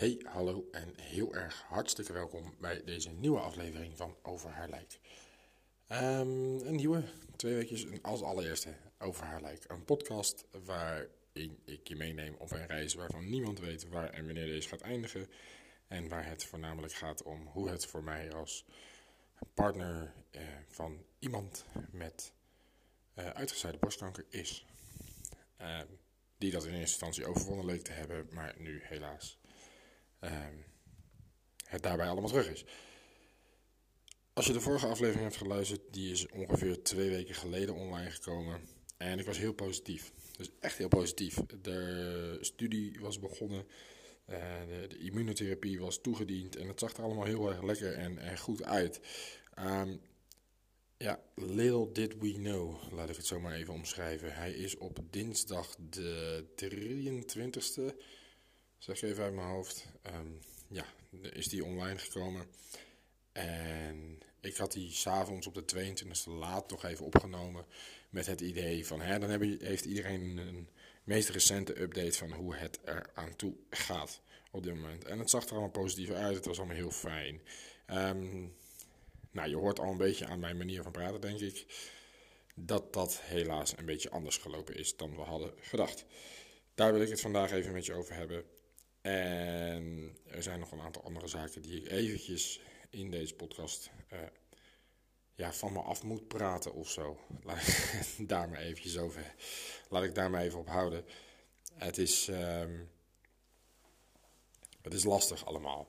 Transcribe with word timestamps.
Hey, 0.00 0.20
hallo 0.24 0.68
en 0.70 0.92
heel 0.96 1.34
erg 1.34 1.62
hartstikke 1.68 2.12
welkom 2.12 2.54
bij 2.60 2.84
deze 2.84 3.10
nieuwe 3.10 3.38
aflevering 3.38 3.96
van 3.96 4.16
Over 4.22 4.50
haar 4.50 4.68
lijk. 4.68 5.00
Ehm, 5.86 6.66
een 6.66 6.74
nieuwe, 6.74 7.04
twee 7.36 7.54
weekjes 7.54 7.86
als 8.02 8.22
allereerste 8.22 8.74
Over 8.98 9.24
haar 9.24 9.40
lijk. 9.40 9.64
Een 9.68 9.84
podcast 9.84 10.44
waarin 10.64 11.58
ik 11.64 11.88
je 11.88 11.96
meeneem 11.96 12.34
op 12.38 12.50
een 12.50 12.66
reis 12.66 12.94
waarvan 12.94 13.30
niemand 13.30 13.58
weet 13.58 13.88
waar 13.88 14.10
en 14.10 14.24
wanneer 14.24 14.46
deze 14.46 14.68
gaat 14.68 14.80
eindigen. 14.80 15.28
En 15.88 16.08
waar 16.08 16.26
het 16.26 16.44
voornamelijk 16.44 16.92
gaat 16.92 17.22
om 17.22 17.46
hoe 17.46 17.68
het 17.68 17.86
voor 17.86 18.02
mij 18.02 18.32
als 18.32 18.64
partner 19.54 20.14
eh, 20.30 20.42
van 20.68 21.04
iemand 21.18 21.64
met 21.90 22.32
uh, 23.14 23.26
uitgezaaide 23.26 23.78
borstkanker 23.78 24.24
is. 24.28 24.66
Ehm, 25.56 25.86
die 26.38 26.50
dat 26.50 26.64
in 26.64 26.74
eerste 26.74 26.80
instantie 26.80 27.26
overwonnen 27.26 27.66
leek 27.66 27.82
te 27.82 27.92
hebben, 27.92 28.28
maar 28.30 28.54
nu 28.58 28.80
helaas 28.82 29.39
ehm, 30.20 30.54
het 31.64 31.82
daarbij 31.82 32.08
allemaal 32.08 32.28
terug 32.28 32.50
is. 32.50 32.64
Als 34.32 34.46
je 34.46 34.52
de 34.52 34.60
vorige 34.60 34.86
aflevering 34.86 35.22
hebt 35.22 35.36
geluisterd, 35.36 35.80
die 35.90 36.12
is 36.12 36.28
ongeveer 36.28 36.82
twee 36.82 37.10
weken 37.10 37.34
geleden 37.34 37.74
online 37.74 38.10
gekomen. 38.10 38.60
En 38.96 39.18
ik 39.18 39.26
was 39.26 39.38
heel 39.38 39.52
positief. 39.52 40.12
Dus 40.36 40.50
echt 40.60 40.78
heel 40.78 40.88
positief. 40.88 41.34
De 41.62 42.38
studie 42.40 43.00
was 43.00 43.18
begonnen. 43.18 43.66
Uh, 44.30 44.36
de, 44.68 44.86
de, 44.88 44.98
immunotherapie 44.98 45.80
was 45.80 46.00
toegediend. 46.00 46.56
En 46.56 46.68
het 46.68 46.78
zag 46.78 46.92
er 46.96 47.02
allemaal 47.02 47.24
heel 47.24 47.48
erg 47.48 47.62
lekker 47.62 47.94
en, 47.94 48.18
en 48.18 48.38
goed 48.38 48.64
uit. 48.64 49.00
Um, 49.58 50.00
ja, 51.02 51.20
little 51.34 51.92
did 51.92 52.18
we 52.18 52.32
know, 52.32 52.92
laat 52.92 53.08
ik 53.08 53.16
het 53.16 53.26
zo 53.26 53.40
maar 53.40 53.54
even 53.54 53.74
omschrijven. 53.74 54.34
Hij 54.34 54.52
is 54.52 54.76
op 54.76 54.98
dinsdag 55.10 55.76
de 55.90 56.44
23ste, 56.64 57.94
zeg 58.80 59.02
even 59.02 59.24
uit 59.24 59.34
mijn 59.34 59.46
hoofd. 59.46 59.86
Um, 60.06 60.38
ja, 60.68 60.84
is 61.32 61.48
die 61.48 61.64
online 61.64 61.98
gekomen. 61.98 62.46
En 63.32 64.18
ik 64.40 64.56
had 64.56 64.72
die 64.72 64.92
s'avonds 64.92 65.46
op 65.46 65.54
de 65.54 65.64
22e 65.74 66.30
laat 66.30 66.70
nog 66.70 66.84
even 66.84 67.04
opgenomen 67.04 67.64
met 68.10 68.26
het 68.26 68.40
idee 68.40 68.86
van, 68.86 69.00
hè, 69.00 69.18
dan 69.18 69.30
heeft 69.60 69.84
iedereen 69.84 70.36
een 70.36 70.68
meest 71.04 71.28
recente 71.28 71.80
update 71.80 72.18
van 72.18 72.32
hoe 72.32 72.54
het 72.54 72.78
er 72.84 73.10
aan 73.14 73.36
toe 73.36 73.54
gaat 73.70 74.20
op 74.50 74.62
dit 74.62 74.74
moment. 74.74 75.04
En 75.04 75.18
het 75.18 75.30
zag 75.30 75.44
er 75.44 75.50
allemaal 75.50 75.70
positief 75.70 76.10
uit, 76.10 76.34
het 76.36 76.46
was 76.46 76.58
allemaal 76.58 76.76
heel 76.76 76.90
fijn. 76.90 77.40
Um, 77.90 78.56
nou, 79.30 79.48
je 79.48 79.56
hoort 79.56 79.80
al 79.80 79.90
een 79.90 79.96
beetje 79.96 80.26
aan 80.26 80.40
mijn 80.40 80.56
manier 80.56 80.82
van 80.82 80.92
praten, 80.92 81.20
denk 81.20 81.40
ik, 81.40 81.66
dat 82.54 82.92
dat 82.92 83.20
helaas 83.20 83.78
een 83.78 83.84
beetje 83.84 84.10
anders 84.10 84.36
gelopen 84.36 84.76
is 84.76 84.96
dan 84.96 85.14
we 85.14 85.22
hadden 85.22 85.52
gedacht. 85.60 86.04
Daar 86.74 86.92
wil 86.92 87.02
ik 87.02 87.08
het 87.08 87.20
vandaag 87.20 87.50
even 87.50 87.72
met 87.72 87.86
je 87.86 87.94
over 87.94 88.14
hebben. 88.14 88.44
En 89.00 90.16
er 90.26 90.42
zijn 90.42 90.60
nog 90.60 90.72
een 90.72 90.80
aantal 90.80 91.04
andere 91.04 91.28
zaken 91.28 91.62
die 91.62 91.82
ik 91.82 91.90
eventjes 91.90 92.60
in 92.90 93.10
deze 93.10 93.34
podcast 93.34 93.90
uh, 94.12 94.18
ja, 95.34 95.52
van 95.52 95.72
me 95.72 95.80
af 95.80 96.02
moet 96.02 96.28
praten 96.28 96.74
of 96.74 96.90
zo. 96.90 97.18
Laat 97.44 97.66
ik 98.18 98.28
daar 98.28 98.48
maar 98.48 98.60
eventjes 98.60 98.98
over. 98.98 99.34
Laat 99.88 100.04
ik 100.04 100.14
daar 100.14 100.30
maar 100.30 100.42
even 100.42 100.58
op 100.58 100.68
houden. 100.68 101.04
Het 101.74 101.98
is, 101.98 102.28
um, 102.28 102.90
het 104.82 104.94
is 104.94 105.04
lastig 105.04 105.46
allemaal. 105.46 105.88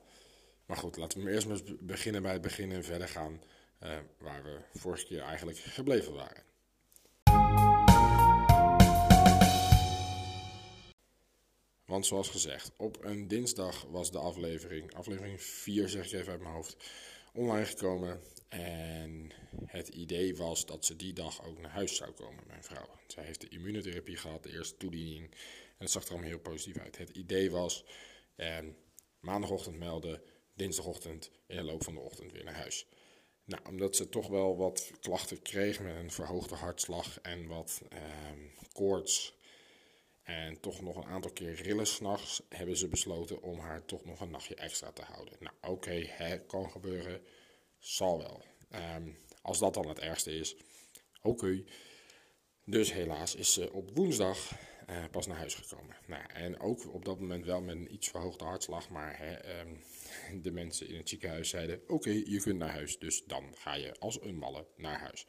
Maar 0.66 0.76
goed, 0.76 0.96
laten 0.96 1.24
we 1.24 1.30
eerst 1.30 1.48
maar 1.48 1.60
beginnen 1.80 2.22
bij 2.22 2.32
het 2.32 2.42
begin 2.42 2.72
en 2.72 2.84
verder 2.84 3.08
gaan 3.08 3.42
uh, 3.82 3.98
waar 4.18 4.42
we 4.42 4.60
vorige 4.74 5.06
keer 5.06 5.20
eigenlijk 5.22 5.58
gebleven 5.58 6.12
waren. 6.12 6.42
Want 11.92 12.06
zoals 12.06 12.28
gezegd, 12.28 12.72
op 12.76 13.04
een 13.04 13.28
dinsdag 13.28 13.86
was 13.90 14.10
de 14.10 14.18
aflevering, 14.18 14.94
aflevering 14.94 15.42
4 15.42 15.88
zeg 15.88 16.06
ik 16.06 16.12
even 16.12 16.32
uit 16.32 16.40
mijn 16.40 16.54
hoofd, 16.54 16.76
online 17.32 17.64
gekomen. 17.64 18.20
En 18.48 19.30
het 19.66 19.88
idee 19.88 20.36
was 20.36 20.66
dat 20.66 20.84
ze 20.84 20.96
die 20.96 21.12
dag 21.12 21.44
ook 21.44 21.58
naar 21.58 21.70
huis 21.70 21.96
zou 21.96 22.10
komen, 22.10 22.44
mijn 22.46 22.64
vrouw. 22.64 22.88
Zij 23.06 23.24
heeft 23.24 23.40
de 23.40 23.48
immunotherapie 23.48 24.16
gehad, 24.16 24.42
de 24.42 24.52
eerste 24.52 24.76
toediening. 24.76 25.30
En 25.30 25.76
het 25.78 25.90
zag 25.90 26.04
er 26.04 26.10
allemaal 26.10 26.28
heel 26.28 26.38
positief 26.38 26.78
uit. 26.82 26.98
Het 26.98 27.10
idee 27.10 27.50
was 27.50 27.84
eh, 28.36 28.58
maandagochtend 29.20 29.78
melden, 29.78 30.22
dinsdagochtend 30.54 31.30
in 31.46 31.56
de 31.56 31.62
loop 31.62 31.84
van 31.84 31.94
de 31.94 32.00
ochtend 32.00 32.32
weer 32.32 32.44
naar 32.44 32.54
huis. 32.54 32.86
Nou, 33.44 33.62
omdat 33.68 33.96
ze 33.96 34.08
toch 34.08 34.28
wel 34.28 34.56
wat 34.56 34.90
klachten 35.00 35.42
kreeg 35.42 35.80
met 35.80 35.96
een 35.96 36.10
verhoogde 36.10 36.54
hartslag 36.54 37.20
en 37.20 37.46
wat 37.46 37.82
eh, 37.88 38.00
koorts 38.72 39.40
en 40.22 40.60
toch 40.60 40.80
nog 40.80 40.96
een 40.96 41.10
aantal 41.10 41.32
keer 41.32 41.54
rillen 41.54 41.86
s'nachts, 41.86 42.42
hebben 42.48 42.76
ze 42.76 42.88
besloten 42.88 43.42
om 43.42 43.58
haar 43.58 43.84
toch 43.84 44.04
nog 44.04 44.20
een 44.20 44.30
nachtje 44.30 44.54
extra 44.54 44.92
te 44.92 45.02
houden. 45.02 45.34
Nou, 45.40 45.54
oké, 45.60 46.06
kan 46.46 46.70
gebeuren, 46.70 47.22
zal 47.78 48.18
wel. 48.18 48.42
Um, 48.96 49.18
als 49.42 49.58
dat 49.58 49.74
dan 49.74 49.88
het 49.88 49.98
ergste 49.98 50.38
is, 50.38 50.56
oké. 51.22 51.64
Dus 52.64 52.92
helaas 52.92 53.34
is 53.34 53.52
ze 53.52 53.72
op 53.72 53.96
woensdag 53.96 54.52
uh, 54.90 55.04
pas 55.10 55.26
naar 55.26 55.36
huis 55.36 55.54
gekomen. 55.54 55.96
Nou, 56.06 56.22
en 56.32 56.60
ook 56.60 56.94
op 56.94 57.04
dat 57.04 57.20
moment 57.20 57.44
wel 57.44 57.60
met 57.60 57.76
een 57.76 57.94
iets 57.94 58.08
verhoogde 58.08 58.44
hartslag, 58.44 58.88
maar 58.88 59.18
hè, 59.18 59.60
um, 59.60 59.82
de 60.42 60.50
mensen 60.50 60.88
in 60.88 60.96
het 60.96 61.08
ziekenhuis 61.08 61.48
zeiden: 61.48 61.80
Oké, 61.86 62.10
je 62.10 62.40
kunt 62.40 62.58
naar 62.58 62.70
huis, 62.70 62.98
dus 62.98 63.24
dan 63.24 63.54
ga 63.56 63.74
je 63.74 63.98
als 63.98 64.22
een 64.22 64.36
malle 64.36 64.66
naar 64.76 65.00
huis. 65.00 65.26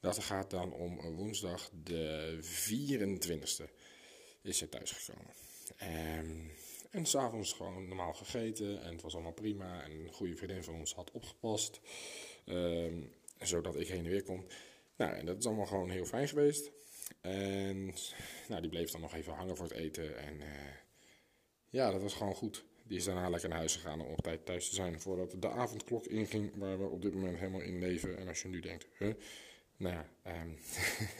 Dat 0.00 0.18
gaat 0.18 0.50
dan 0.50 0.72
om 0.72 1.14
woensdag 1.16 1.70
de 1.72 2.38
24e 2.42 3.70
is 4.42 4.58
ze 4.58 4.68
thuisgekomen. 4.68 5.34
Um, 6.18 6.50
en 6.90 7.06
s'avonds 7.06 7.52
gewoon 7.52 7.88
normaal 7.88 8.12
gegeten 8.12 8.82
en 8.82 8.92
het 8.92 9.02
was 9.02 9.14
allemaal 9.14 9.32
prima. 9.32 9.82
En 9.82 9.90
een 9.90 10.12
goede 10.12 10.36
vriendin 10.36 10.64
van 10.64 10.74
ons 10.74 10.94
had 10.94 11.10
opgepast, 11.10 11.80
um, 12.46 13.12
zodat 13.38 13.76
ik 13.76 13.88
heen 13.88 14.04
en 14.04 14.10
weer 14.10 14.22
kon. 14.22 14.46
Nou, 14.96 15.12
en 15.12 15.26
dat 15.26 15.38
is 15.38 15.46
allemaal 15.46 15.66
gewoon 15.66 15.90
heel 15.90 16.04
fijn 16.04 16.28
geweest. 16.28 16.70
En 17.20 17.94
nou, 18.48 18.60
die 18.60 18.70
bleef 18.70 18.90
dan 18.90 19.00
nog 19.00 19.14
even 19.14 19.32
hangen 19.32 19.56
voor 19.56 19.66
het 19.66 19.76
eten. 19.76 20.18
En 20.18 20.34
uh, 20.34 20.46
ja, 21.68 21.90
dat 21.90 22.02
was 22.02 22.14
gewoon 22.14 22.34
goed. 22.34 22.64
Die 22.84 22.98
is 22.98 23.04
daarna 23.04 23.30
lekker 23.30 23.48
naar 23.48 23.58
huis 23.58 23.74
gegaan 23.74 24.00
om 24.00 24.12
op 24.12 24.22
tijd 24.22 24.46
thuis 24.46 24.68
te 24.68 24.74
zijn 24.74 25.00
voordat 25.00 25.34
de 25.38 25.50
avondklok 25.50 26.06
inging, 26.06 26.56
waar 26.56 26.78
we 26.78 26.86
op 26.86 27.02
dit 27.02 27.14
moment 27.14 27.38
helemaal 27.38 27.60
in 27.60 27.78
leven. 27.78 28.18
En 28.18 28.28
als 28.28 28.42
je 28.42 28.48
nu 28.48 28.60
denkt, 28.60 28.86
huh? 28.98 29.14
nou 29.76 29.94
ja, 29.94 30.06
um, 30.42 30.58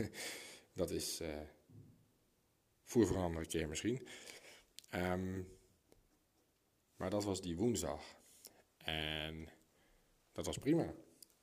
dat 0.80 0.90
is 0.90 1.20
uh, 1.20 1.28
voor 2.90 3.08
een 3.08 3.22
andere 3.22 3.46
keer 3.46 3.68
misschien. 3.68 4.06
Um, 4.94 5.48
maar 6.96 7.10
dat 7.10 7.24
was 7.24 7.40
die 7.40 7.56
woensdag. 7.56 8.02
En 8.76 9.48
dat 10.32 10.46
was 10.46 10.58
prima. 10.58 10.94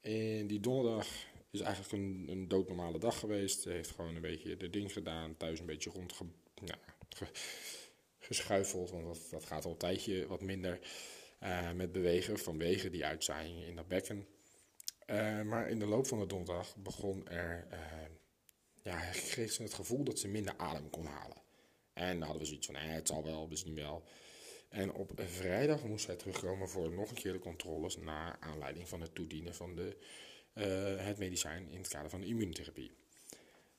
En 0.02 0.48
die 0.48 0.60
donderdag 0.60 1.07
is 1.51 1.60
eigenlijk 1.60 1.94
een, 1.94 2.25
een 2.30 2.48
doodnormale 2.48 3.00
dag 3.00 3.19
geweest. 3.19 3.62
Ze 3.62 3.69
heeft 3.69 3.89
gewoon 3.89 4.16
een 4.16 4.21
beetje 4.21 4.57
de 4.57 4.69
ding 4.69 4.94
gedaan. 4.94 5.38
Thuis 5.38 5.60
een 5.60 5.66
beetje 5.66 5.89
rond 5.89 6.19
nou, 6.62 6.80
geschuifeld. 8.19 8.89
Want 8.89 9.06
dat, 9.06 9.27
dat 9.30 9.45
gaat 9.45 9.66
al 9.66 9.71
een 9.71 9.77
tijdje 9.77 10.27
wat 10.27 10.42
minder 10.42 10.80
uh, 11.44 11.71
met 11.71 11.92
bewegen. 11.92 12.39
Vanwege 12.39 12.89
die 12.89 13.06
uitzaaiing 13.06 13.63
in 13.63 13.75
dat 13.75 13.88
bekken. 13.88 14.27
Uh, 15.06 15.42
maar 15.42 15.69
in 15.69 15.80
de 15.80 15.86
loop 15.86 16.07
van 16.07 16.19
de 16.19 16.25
donderdag 16.25 16.75
begon 16.75 17.27
er... 17.27 17.68
Uh, 17.71 17.80
ja, 18.81 19.00
kreeg 19.12 19.51
ze 19.51 19.63
het 19.63 19.74
gevoel 19.74 20.04
dat 20.04 20.19
ze 20.19 20.27
minder 20.27 20.57
adem 20.57 20.89
kon 20.89 21.06
halen. 21.06 21.46
En 21.97 22.19
dan 22.19 22.21
hadden 22.21 22.39
we 22.41 22.47
zoiets 22.47 22.65
van, 22.65 22.75
eh, 22.75 22.83
het 22.83 23.07
zal 23.07 23.23
wel, 23.23 23.49
we 23.49 23.55
zien 23.55 23.75
wel. 23.75 24.03
En 24.69 24.94
op 24.94 25.11
vrijdag 25.15 25.83
moest 25.83 26.05
zij 26.05 26.15
terugkomen 26.15 26.69
voor 26.69 26.91
nog 26.91 27.09
een 27.09 27.15
keer 27.15 27.31
de 27.31 27.39
controles 27.39 27.97
naar 27.97 28.38
aanleiding 28.39 28.88
van 28.88 29.01
het 29.01 29.15
toedienen 29.15 29.55
van 29.55 29.75
de, 29.75 29.97
uh, 30.53 31.05
het 31.05 31.17
medicijn 31.17 31.69
in 31.69 31.77
het 31.77 31.88
kader 31.88 32.09
van 32.09 32.21
de 32.21 32.27
immunotherapie. 32.27 32.91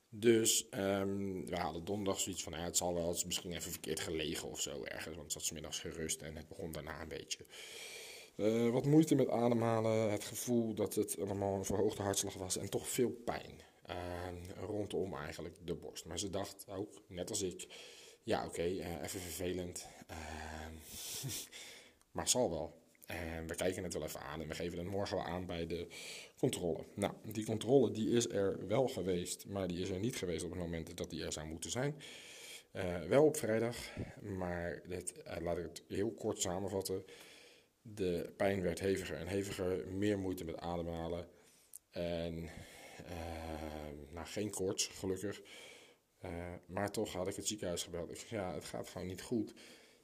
Dus 0.08 0.66
um, 0.70 1.46
we 1.46 1.56
hadden 1.56 1.84
donderdag 1.84 2.20
zoiets 2.20 2.42
van, 2.42 2.52
ja, 2.52 2.58
het 2.58 2.76
zal 2.76 2.94
wel, 2.94 3.08
het 3.08 3.16
is 3.16 3.24
misschien 3.24 3.52
even 3.52 3.70
verkeerd 3.70 4.00
gelegen 4.00 4.48
of 4.48 4.60
zo 4.60 4.84
ergens, 4.84 5.16
want 5.16 5.22
het 5.22 5.32
zat 5.32 5.44
smiddags 5.44 5.78
gerust 5.78 6.20
en 6.20 6.36
het 6.36 6.48
begon 6.48 6.72
daarna 6.72 7.00
een 7.00 7.08
beetje. 7.08 7.44
Wat 8.70 8.84
moeite 8.84 9.14
met 9.14 9.28
ademhalen, 9.28 10.10
het 10.10 10.24
gevoel 10.24 10.74
dat 10.74 10.94
het 10.94 11.20
allemaal 11.20 11.54
een 11.54 11.64
verhoogde 11.64 12.02
hartslag 12.02 12.34
was 12.34 12.56
en 12.56 12.70
toch 12.70 12.88
veel 12.88 13.10
pijn. 13.10 13.60
rondom 14.60 15.14
eigenlijk 15.14 15.56
de 15.64 15.74
borst. 15.74 16.04
Maar 16.04 16.18
ze 16.18 16.30
dacht 16.30 16.64
ook, 16.68 17.02
net 17.06 17.30
als 17.30 17.42
ik, 17.42 17.66
ja 18.28 18.46
oké, 18.46 18.62
even 18.62 19.20
vervelend, 19.20 19.86
maar 22.16 22.28
zal 22.28 22.50
wel. 22.50 22.78
En 23.06 23.46
we 23.46 23.54
kijken 23.54 23.82
het 23.82 23.92
wel 23.92 24.02
even 24.02 24.20
aan 24.20 24.40
en 24.40 24.48
we 24.48 24.54
geven 24.54 24.78
het 24.78 24.86
morgen 24.86 25.16
wel 25.16 25.26
aan 25.26 25.46
bij 25.46 25.66
de 25.66 25.86
controle. 26.38 26.84
Nou, 26.94 27.12
die 27.32 27.44
controle 27.44 27.90
die 27.90 28.10
is 28.10 28.28
er 28.28 28.66
wel 28.66 28.88
geweest, 28.88 29.46
maar 29.46 29.68
die 29.68 29.80
is 29.80 29.88
er 29.88 29.98
niet 29.98 30.16
geweest 30.16 30.44
op 30.44 30.50
het 30.50 30.58
moment 30.58 30.96
dat 30.96 31.10
die 31.10 31.24
er 31.24 31.32
zou 31.32 31.46
moeten 31.46 31.70
zijn. 31.70 31.96
Uh, 32.72 33.00
wel 33.02 33.24
op 33.24 33.36
vrijdag, 33.36 33.76
maar 34.20 34.82
uh, 34.88 34.98
laat 35.40 35.58
ik 35.58 35.64
het 35.64 35.82
heel 35.88 36.10
kort 36.10 36.40
samenvatten. 36.40 37.04
De 37.82 38.32
pijn 38.36 38.62
werd 38.62 38.80
heviger 38.80 39.16
en 39.16 39.26
heviger, 39.26 39.88
meer 39.88 40.18
moeite 40.18 40.44
met 40.44 40.56
ademhalen. 40.56 41.28
En 41.90 42.34
uh, 42.34 44.10
nou, 44.10 44.26
geen 44.26 44.50
koorts, 44.50 44.86
gelukkig. 44.86 45.40
Maar 46.66 46.90
toch 46.90 47.12
had 47.12 47.28
ik 47.28 47.36
het 47.36 47.46
ziekenhuis 47.46 47.82
gebeld. 47.82 48.10
Ik 48.10 48.16
zeg, 48.16 48.30
ja, 48.30 48.54
het 48.54 48.64
gaat 48.64 48.88
gewoon 48.88 49.06
niet 49.06 49.22
goed. 49.22 49.54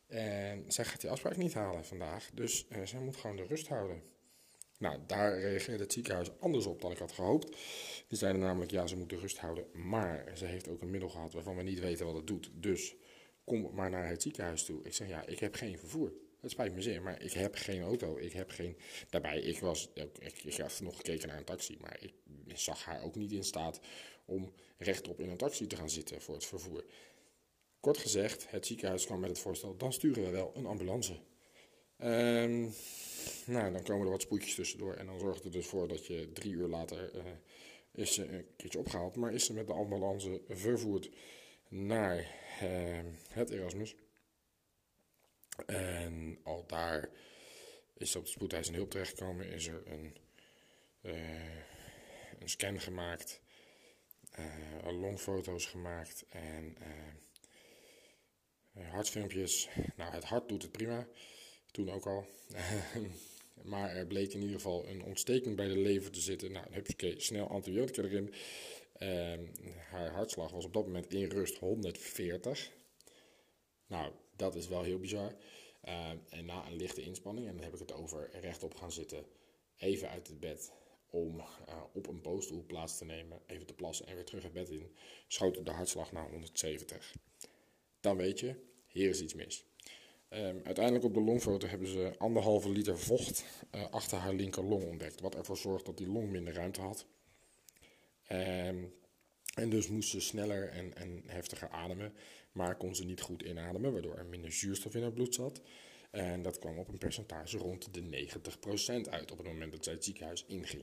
En 0.06 0.64
zij 0.68 0.84
gaat 0.84 1.00
die 1.00 1.10
afspraak 1.10 1.36
niet 1.36 1.54
halen 1.54 1.84
vandaag, 1.84 2.30
dus 2.34 2.66
zij 2.84 3.00
moet 3.00 3.16
gewoon 3.16 3.36
de 3.36 3.46
rust 3.46 3.68
houden. 3.68 4.02
Nou, 4.78 4.98
daar 5.06 5.38
reageerde 5.38 5.82
het 5.82 5.92
ziekenhuis 5.92 6.40
anders 6.40 6.66
op 6.66 6.80
dan 6.80 6.92
ik 6.92 6.98
had 6.98 7.12
gehoopt. 7.12 7.56
Die 8.08 8.18
zeiden 8.18 8.40
namelijk, 8.40 8.70
ja, 8.70 8.86
ze 8.86 8.96
moeten 8.96 9.18
rust 9.18 9.38
houden, 9.38 9.66
maar 9.72 10.32
ze 10.34 10.44
heeft 10.44 10.68
ook 10.68 10.82
een 10.82 10.90
middel 10.90 11.08
gehad 11.08 11.32
waarvan 11.32 11.56
we 11.56 11.62
niet 11.62 11.80
weten 11.80 12.06
wat 12.06 12.14
het 12.14 12.26
doet. 12.26 12.50
Dus 12.52 12.94
kom 13.44 13.70
maar 13.74 13.90
naar 13.90 14.08
het 14.08 14.22
ziekenhuis 14.22 14.64
toe. 14.64 14.82
Ik 14.82 14.94
zeg, 14.94 15.08
ja, 15.08 15.26
ik 15.26 15.38
heb 15.38 15.54
geen 15.54 15.78
vervoer. 15.78 16.12
Het 16.40 16.50
spijt 16.50 16.74
me 16.74 16.82
zeer, 16.82 17.02
maar 17.02 17.22
ik 17.22 17.32
heb 17.32 17.54
geen 17.54 17.82
auto. 17.82 18.18
Ik 18.18 18.32
heb 18.32 18.50
geen... 18.50 18.76
Daarbij, 19.10 19.40
ik 19.40 19.58
was... 19.58 19.90
Ik, 19.94 20.18
ik 20.18 20.80
nog 20.80 20.96
gekeken 20.96 21.28
naar 21.28 21.38
een 21.38 21.44
taxi, 21.44 21.76
maar 21.80 21.96
ik 22.00 22.12
zag 22.54 22.84
haar 22.84 23.02
ook 23.02 23.14
niet 23.14 23.32
in 23.32 23.44
staat 23.44 23.80
om 24.24 24.52
rechtop 24.78 25.20
in 25.20 25.30
een 25.30 25.36
taxi 25.36 25.66
te 25.66 25.76
gaan 25.76 25.90
zitten 25.90 26.22
voor 26.22 26.34
het 26.34 26.44
vervoer. 26.44 26.84
Kort 27.80 27.98
gezegd, 27.98 28.50
het 28.50 28.66
ziekenhuis 28.66 29.04
kwam 29.04 29.20
met 29.20 29.30
het 29.30 29.38
voorstel, 29.38 29.76
dan 29.76 29.92
sturen 29.92 30.24
we 30.24 30.30
wel 30.30 30.52
een 30.54 30.66
ambulance. 30.66 31.12
Um, 31.98 32.74
nou, 33.46 33.72
dan 33.72 33.82
komen 33.82 34.04
er 34.04 34.12
wat 34.12 34.22
spoedjes 34.22 34.54
tussendoor 34.54 34.94
en 34.94 35.06
dan 35.06 35.18
zorgt 35.18 35.44
het 35.44 35.52
dus 35.52 35.66
voor 35.66 35.88
dat 35.88 36.06
je 36.06 36.32
drie 36.32 36.52
uur 36.52 36.68
later 36.68 37.14
uh, 37.14 37.22
is 37.92 38.14
ze 38.14 38.28
een 38.28 38.46
keertje 38.56 38.78
opgehaald. 38.78 39.16
Maar 39.16 39.32
is 39.32 39.44
ze 39.44 39.52
met 39.52 39.66
de 39.66 39.72
ambulance 39.72 40.40
vervoerd 40.48 41.10
naar 41.68 42.16
uh, 42.62 42.98
het 43.28 43.50
Erasmus. 43.50 43.94
En 45.66 46.38
al 46.42 46.64
daar 46.66 47.10
is 47.94 48.10
ze 48.10 48.18
op 48.18 48.24
de 48.24 48.30
spoedeisende 48.30 48.78
hulp 48.78 48.90
terechtgekomen. 48.90 49.46
Is 49.46 49.66
er 49.66 49.82
een, 49.86 50.16
uh, 51.02 51.14
een 52.44 52.50
scan 52.50 52.80
gemaakt. 52.80 53.40
longfoto's 54.82 55.66
gemaakt. 55.66 56.24
En 56.28 56.76
hartfilmpjes. 58.72 59.68
Nou, 59.96 60.12
het 60.12 60.24
hart 60.24 60.48
doet 60.48 60.62
het 60.62 60.72
prima. 60.72 61.06
Toen 61.70 61.90
ook 61.90 62.06
al. 62.06 62.26
maar 63.72 63.90
er 63.90 64.06
bleek 64.06 64.32
in 64.32 64.40
ieder 64.40 64.56
geval 64.56 64.86
een 64.86 65.02
ontsteking 65.02 65.56
bij 65.56 65.68
de 65.68 65.78
lever 65.78 66.10
te 66.10 66.20
zitten. 66.20 66.52
Nou, 66.52 66.66
hupsakee, 66.70 67.20
snel 67.20 67.48
antibiotica 67.48 68.02
erin. 68.02 68.34
Uh, 68.98 69.38
haar 69.90 70.10
hartslag 70.10 70.50
was 70.50 70.64
op 70.64 70.72
dat 70.72 70.86
moment 70.86 71.12
in 71.12 71.30
rust 71.30 71.58
140. 71.58 72.70
Nou, 73.86 74.12
dat 74.36 74.54
is 74.54 74.68
wel 74.68 74.82
heel 74.82 74.98
bizar. 74.98 75.34
Uh, 75.84 76.10
en 76.28 76.44
na 76.44 76.66
een 76.66 76.76
lichte 76.76 77.02
inspanning, 77.02 77.46
en 77.46 77.54
dan 77.54 77.64
heb 77.64 77.72
ik 77.72 77.78
het 77.78 77.92
over 77.92 78.30
rechtop 78.40 78.74
gaan 78.74 78.92
zitten, 78.92 79.24
even 79.76 80.08
uit 80.08 80.26
het 80.26 80.40
bed 80.40 80.72
om 81.14 81.38
uh, 81.38 81.44
op 81.92 82.06
een 82.08 82.20
pootstoel 82.20 82.64
plaats 82.66 82.98
te 82.98 83.04
nemen, 83.04 83.40
even 83.46 83.66
te 83.66 83.74
plassen 83.74 84.06
en 84.06 84.14
weer 84.14 84.24
terug 84.24 84.42
het 84.42 84.52
bed 84.52 84.70
in, 84.70 84.94
schoot 85.26 85.64
de 85.64 85.70
hartslag 85.70 86.12
naar 86.12 86.30
170. 86.30 87.14
Dan 88.00 88.16
weet 88.16 88.40
je, 88.40 88.54
hier 88.86 89.08
is 89.08 89.20
iets 89.20 89.34
mis. 89.34 89.64
Um, 90.30 90.60
uiteindelijk 90.64 91.04
op 91.04 91.14
de 91.14 91.20
longfoto 91.20 91.66
hebben 91.66 91.88
ze 91.88 92.14
anderhalve 92.18 92.68
liter 92.68 92.98
vocht 92.98 93.44
uh, 93.74 93.90
achter 93.90 94.18
haar 94.18 94.34
linker 94.34 94.64
long 94.64 94.84
ontdekt. 94.84 95.20
Wat 95.20 95.34
ervoor 95.34 95.56
zorgt 95.56 95.86
dat 95.86 95.96
die 95.96 96.08
long 96.08 96.30
minder 96.30 96.54
ruimte 96.54 96.80
had. 96.80 97.06
Um, 98.32 98.94
en 99.54 99.70
dus 99.70 99.88
moest 99.88 100.10
ze 100.10 100.20
sneller 100.20 100.68
en, 100.68 100.94
en 100.94 101.22
heftiger 101.26 101.68
ademen. 101.68 102.12
Maar 102.52 102.76
kon 102.76 102.94
ze 102.94 103.04
niet 103.04 103.20
goed 103.20 103.42
inademen, 103.42 103.92
waardoor 103.92 104.16
er 104.16 104.26
minder 104.26 104.52
zuurstof 104.52 104.94
in 104.94 105.02
haar 105.02 105.12
bloed 105.12 105.34
zat. 105.34 105.60
En 106.14 106.42
dat 106.42 106.58
kwam 106.58 106.78
op 106.78 106.88
een 106.88 106.98
percentage 106.98 107.58
rond 107.58 107.94
de 107.94 108.28
90% 109.06 109.10
uit 109.10 109.30
op 109.30 109.38
het 109.38 109.46
moment 109.46 109.72
dat 109.72 109.84
zij 109.84 109.92
het 109.92 110.04
ziekenhuis 110.04 110.44
inging. 110.46 110.82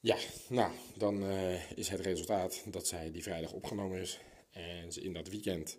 Ja, 0.00 0.16
nou, 0.48 0.72
dan 0.96 1.22
uh, 1.22 1.70
is 1.70 1.88
het 1.88 2.00
resultaat 2.00 2.64
dat 2.66 2.86
zij 2.86 3.10
die 3.10 3.22
vrijdag 3.22 3.52
opgenomen 3.52 4.00
is. 4.00 4.20
En 4.50 4.92
ze 4.92 5.00
in 5.00 5.12
dat 5.12 5.28
weekend 5.28 5.78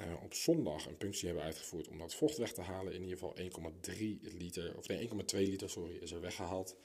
uh, 0.00 0.22
op 0.22 0.34
zondag 0.34 0.86
een 0.86 0.96
punctie 0.96 1.26
hebben 1.26 1.44
uitgevoerd 1.44 1.88
om 1.88 1.98
dat 1.98 2.14
vocht 2.14 2.36
weg 2.36 2.52
te 2.52 2.60
halen. 2.60 2.92
In 2.92 3.02
ieder 3.02 3.18
geval 3.18 3.36
1,3 3.90 3.96
liter, 4.20 4.76
of 4.76 4.88
nee, 4.88 5.08
1,2 5.08 5.14
liter, 5.26 5.70
sorry, 5.70 5.96
is 5.96 6.12
er 6.12 6.20
weggehaald. 6.20 6.76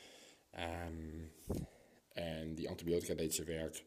Um, 0.88 1.32
en 2.14 2.56
die 2.56 2.70
antibiotica 2.70 3.14
deed 3.14 3.34
zijn 3.34 3.48
werk. 3.48 3.84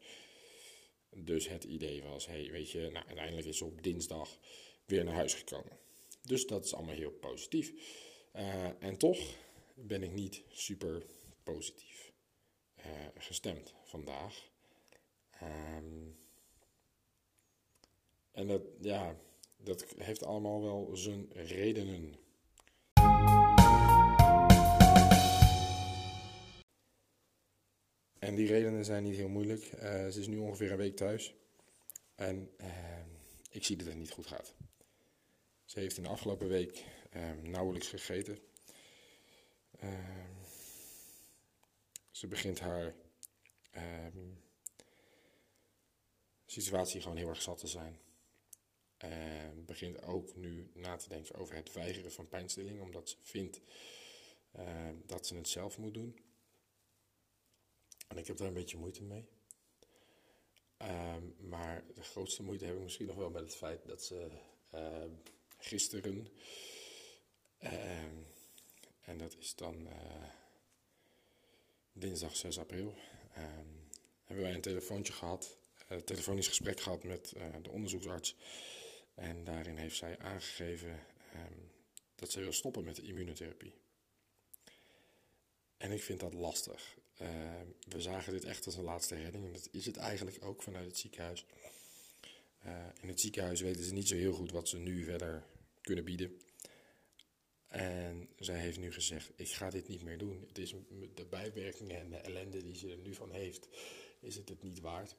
Dus 1.09 1.47
het 1.47 1.63
idee 1.63 2.03
was, 2.03 2.25
hey, 2.25 2.51
weet 2.51 2.71
je, 2.71 2.89
nou, 2.91 3.05
uiteindelijk 3.05 3.47
is 3.47 3.57
ze 3.57 3.65
op 3.65 3.83
dinsdag 3.83 4.39
weer 4.85 5.03
naar 5.03 5.13
huis 5.13 5.33
gekomen. 5.33 5.77
Dus 6.21 6.47
dat 6.47 6.65
is 6.65 6.73
allemaal 6.73 6.95
heel 6.95 7.11
positief. 7.11 7.73
Uh, 8.35 8.83
en 8.83 8.97
toch 8.97 9.35
ben 9.73 10.03
ik 10.03 10.11
niet 10.11 10.43
super 10.49 11.05
positief 11.43 12.11
uh, 12.77 12.85
gestemd 13.17 13.73
vandaag. 13.83 14.49
Um, 15.43 16.17
en 18.31 18.47
dat, 18.47 18.61
ja, 18.81 19.15
dat 19.57 19.85
heeft 19.97 20.23
allemaal 20.23 20.61
wel 20.61 20.95
zijn 20.95 21.27
redenen. 21.31 22.15
En 28.19 28.35
die 28.35 28.47
redenen 28.47 28.85
zijn 28.85 29.03
niet 29.03 29.15
heel 29.15 29.27
moeilijk. 29.27 29.71
Uh, 29.73 29.81
ze 30.07 30.19
is 30.19 30.27
nu 30.27 30.37
ongeveer 30.37 30.71
een 30.71 30.77
week 30.77 30.95
thuis. 30.95 31.35
En 32.15 32.49
uh, 32.61 32.67
ik 33.49 33.63
zie 33.63 33.77
dat 33.77 33.87
het 33.87 33.95
niet 33.95 34.11
goed 34.11 34.27
gaat. 34.27 34.53
Ze 35.75 35.81
heeft 35.81 35.97
in 35.97 36.03
de 36.03 36.09
afgelopen 36.09 36.47
week 36.47 36.85
uh, 37.15 37.31
nauwelijks 37.31 37.87
gegeten. 37.87 38.39
Ehm, 39.79 40.33
ze 42.11 42.27
begint 42.27 42.59
haar 42.59 42.95
ehm, 43.71 44.33
situatie 46.45 47.01
gewoon 47.01 47.17
heel 47.17 47.29
erg 47.29 47.41
zat 47.41 47.57
te 47.57 47.67
zijn. 47.67 47.99
En 48.97 49.65
begint 49.65 50.01
ook 50.01 50.35
nu 50.35 50.71
na 50.73 50.95
te 50.95 51.09
denken 51.09 51.35
over 51.35 51.55
het 51.55 51.73
weigeren 51.73 52.11
van 52.11 52.27
pijnstilling, 52.27 52.81
omdat 52.81 53.09
ze 53.09 53.17
vindt 53.21 53.61
dat 55.05 55.27
ze 55.27 55.35
het 55.35 55.47
zelf 55.47 55.77
moet 55.77 55.93
doen. 55.93 56.19
En 58.07 58.17
ik 58.17 58.27
heb 58.27 58.37
daar 58.37 58.47
een 58.47 58.53
beetje 58.53 58.77
moeite 58.77 59.03
mee. 59.03 59.27
Maar 61.37 61.85
de 61.93 62.03
grootste 62.03 62.43
moeite 62.43 62.65
heb 62.65 62.75
ik 62.75 62.81
misschien 62.81 63.07
nog 63.07 63.15
wel 63.15 63.29
met 63.29 63.41
het 63.41 63.55
feit 63.55 63.87
dat 63.87 64.03
ze 64.03 64.31
gisteren, 65.57 66.27
uh, 67.63 68.03
en 69.01 69.17
dat 69.17 69.35
is 69.39 69.55
dan 69.55 69.87
eh, 69.87 70.29
dinsdag 71.93 72.35
6 72.35 72.59
april, 72.59 72.95
ehm, 73.33 73.67
hebben 74.23 74.45
wij 74.45 74.53
een 74.53 74.61
telefoontje 74.61 75.13
gehad, 75.13 75.57
een 75.87 76.03
telefonisch 76.03 76.47
gesprek 76.47 76.79
gehad 76.79 77.03
met 77.03 77.31
eh, 77.31 77.45
de 77.61 77.69
onderzoeksarts. 77.69 78.35
En 79.15 79.43
daarin 79.43 79.77
heeft 79.77 79.95
zij 79.95 80.19
aangegeven 80.19 80.89
um, 81.35 81.71
dat 82.15 82.31
ze 82.31 82.39
wil 82.39 82.53
stoppen 82.53 82.83
met 82.83 82.95
de 82.95 83.01
immunotherapie. 83.01 83.73
En 85.77 85.91
ik 85.91 86.03
vind 86.03 86.19
dat 86.19 86.33
lastig. 86.33 86.97
We 87.87 88.01
zagen 88.01 88.33
dit 88.33 88.43
echt 88.43 88.65
als 88.65 88.75
een 88.75 88.83
laatste 88.83 89.15
redding 89.15 89.45
en 89.45 89.53
dat 89.53 89.67
is 89.71 89.85
het 89.85 89.97
eigenlijk 89.97 90.45
ook 90.45 90.63
vanuit 90.63 90.85
het 90.85 90.97
ziekenhuis. 90.97 91.45
Uh, 92.65 92.85
in 93.01 93.07
het 93.07 93.19
ziekenhuis 93.19 93.61
weten 93.61 93.83
ze 93.83 93.93
niet 93.93 94.07
zo 94.07 94.15
heel 94.15 94.33
goed 94.33 94.51
wat 94.51 94.67
ze 94.67 94.77
nu 94.77 95.03
verder 95.03 95.43
kunnen 95.81 96.05
bieden. 96.05 96.41
En 97.67 98.29
zij 98.39 98.59
heeft 98.59 98.79
nu 98.79 98.91
gezegd: 98.91 99.31
Ik 99.35 99.49
ga 99.49 99.69
dit 99.69 99.87
niet 99.87 100.03
meer 100.03 100.17
doen. 100.17 100.43
Het 100.47 100.57
is 100.57 100.75
de 101.15 101.25
bijwerkingen 101.25 101.99
en 101.99 102.09
de 102.09 102.17
ellende 102.17 102.61
die 102.61 102.75
ze 102.75 102.91
er 102.91 102.97
nu 102.97 103.13
van 103.13 103.31
heeft, 103.31 103.67
is 104.19 104.35
het 104.35 104.49
het 104.49 104.63
niet 104.63 104.79
waard. 104.79 105.15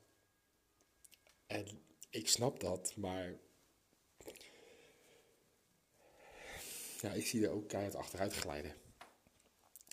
En 1.47 1.67
ik 2.11 2.29
snap 2.29 2.61
dat, 2.61 2.97
maar 2.97 3.38
ja, 7.00 7.12
ik 7.12 7.26
zie 7.26 7.45
er 7.45 7.50
ook 7.50 7.69
keihard 7.69 7.95
achteruit 7.95 8.33
glijden. 8.33 8.75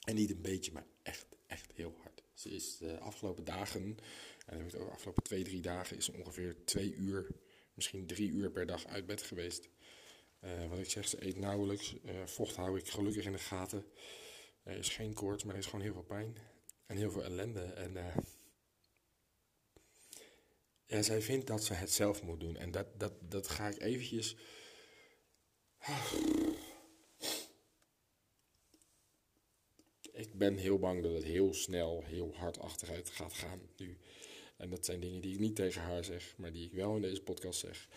En 0.06 0.16
niet 0.16 0.30
een 0.30 0.42
beetje, 0.42 0.72
maar 0.72 0.86
echt, 1.02 1.26
echt 1.48 1.72
heel 1.72 1.96
hard. 2.02 2.24
Ze 2.34 2.50
is 2.50 2.78
de 2.78 3.00
afgelopen 3.00 3.44
dagen, 3.44 3.98
en 4.46 4.68
de 4.68 4.78
afgelopen 4.78 5.24
twee, 5.24 5.44
drie 5.44 5.62
dagen, 5.62 5.98
is 5.98 6.10
ongeveer 6.10 6.56
twee 6.66 6.94
uur, 6.94 7.28
misschien 7.74 8.08
drie 8.08 8.30
uur 8.30 8.52
per 8.52 8.66
dag 8.66 8.86
uit 8.86 9.06
bed 9.06 9.22
geweest. 9.22 9.70
Uh, 10.44 10.70
wat 10.70 10.80
ik 10.80 10.90
zeg, 10.90 11.08
ze 11.08 11.26
eet 11.26 11.38
nauwelijks. 11.38 11.96
Uh, 12.06 12.26
vocht 12.26 12.56
hou 12.56 12.80
ik 12.80 12.88
gelukkig 12.88 13.26
in 13.26 13.32
de 13.32 13.38
gaten. 13.38 13.86
Er 14.64 14.78
is 14.78 14.90
geen 14.90 15.14
koorts, 15.14 15.44
maar 15.44 15.54
er 15.54 15.60
is 15.60 15.66
gewoon 15.66 15.86
heel 15.86 15.94
veel 15.94 16.04
pijn. 16.04 16.38
En 16.86 16.98
heel 16.98 17.12
veel 17.12 17.24
ellende. 17.24 17.62
En 17.62 17.96
uh, 17.96 18.16
Ja, 20.86 21.02
zij 21.02 21.22
vindt 21.22 21.48
dat 21.48 21.64
ze 21.64 21.74
het 21.74 21.92
zelf 21.92 22.24
moet 22.24 22.40
doen. 22.40 22.58
En 22.58 22.72
dat, 22.72 23.00
dat, 23.00 23.14
dat 23.20 23.48
ga 23.48 23.68
ik 23.68 23.82
eventjes... 23.82 24.36
Ik 30.12 30.34
ben 30.34 30.58
heel 30.58 30.80
bang 30.80 31.04
dat 31.04 31.14
het 31.14 31.24
heel 31.24 31.54
snel, 31.54 32.04
heel 32.04 32.36
hard 32.36 32.60
achteruit 32.60 33.10
gaat 33.10 33.34
gaan 33.34 33.62
nu. 33.78 33.98
En 34.58 34.70
dat 34.70 34.86
zijn 34.86 35.00
dingen 35.00 35.22
die 35.22 35.34
ik 35.34 35.40
niet 35.40 35.56
tegen 35.56 35.82
haar 35.82 36.04
zeg, 36.04 36.38
maar 36.38 36.52
die 36.52 36.66
ik 36.66 36.74
wel 36.74 36.96
in 36.96 37.02
deze 37.02 37.22
podcast 37.22 37.60
zeg. 37.60 37.88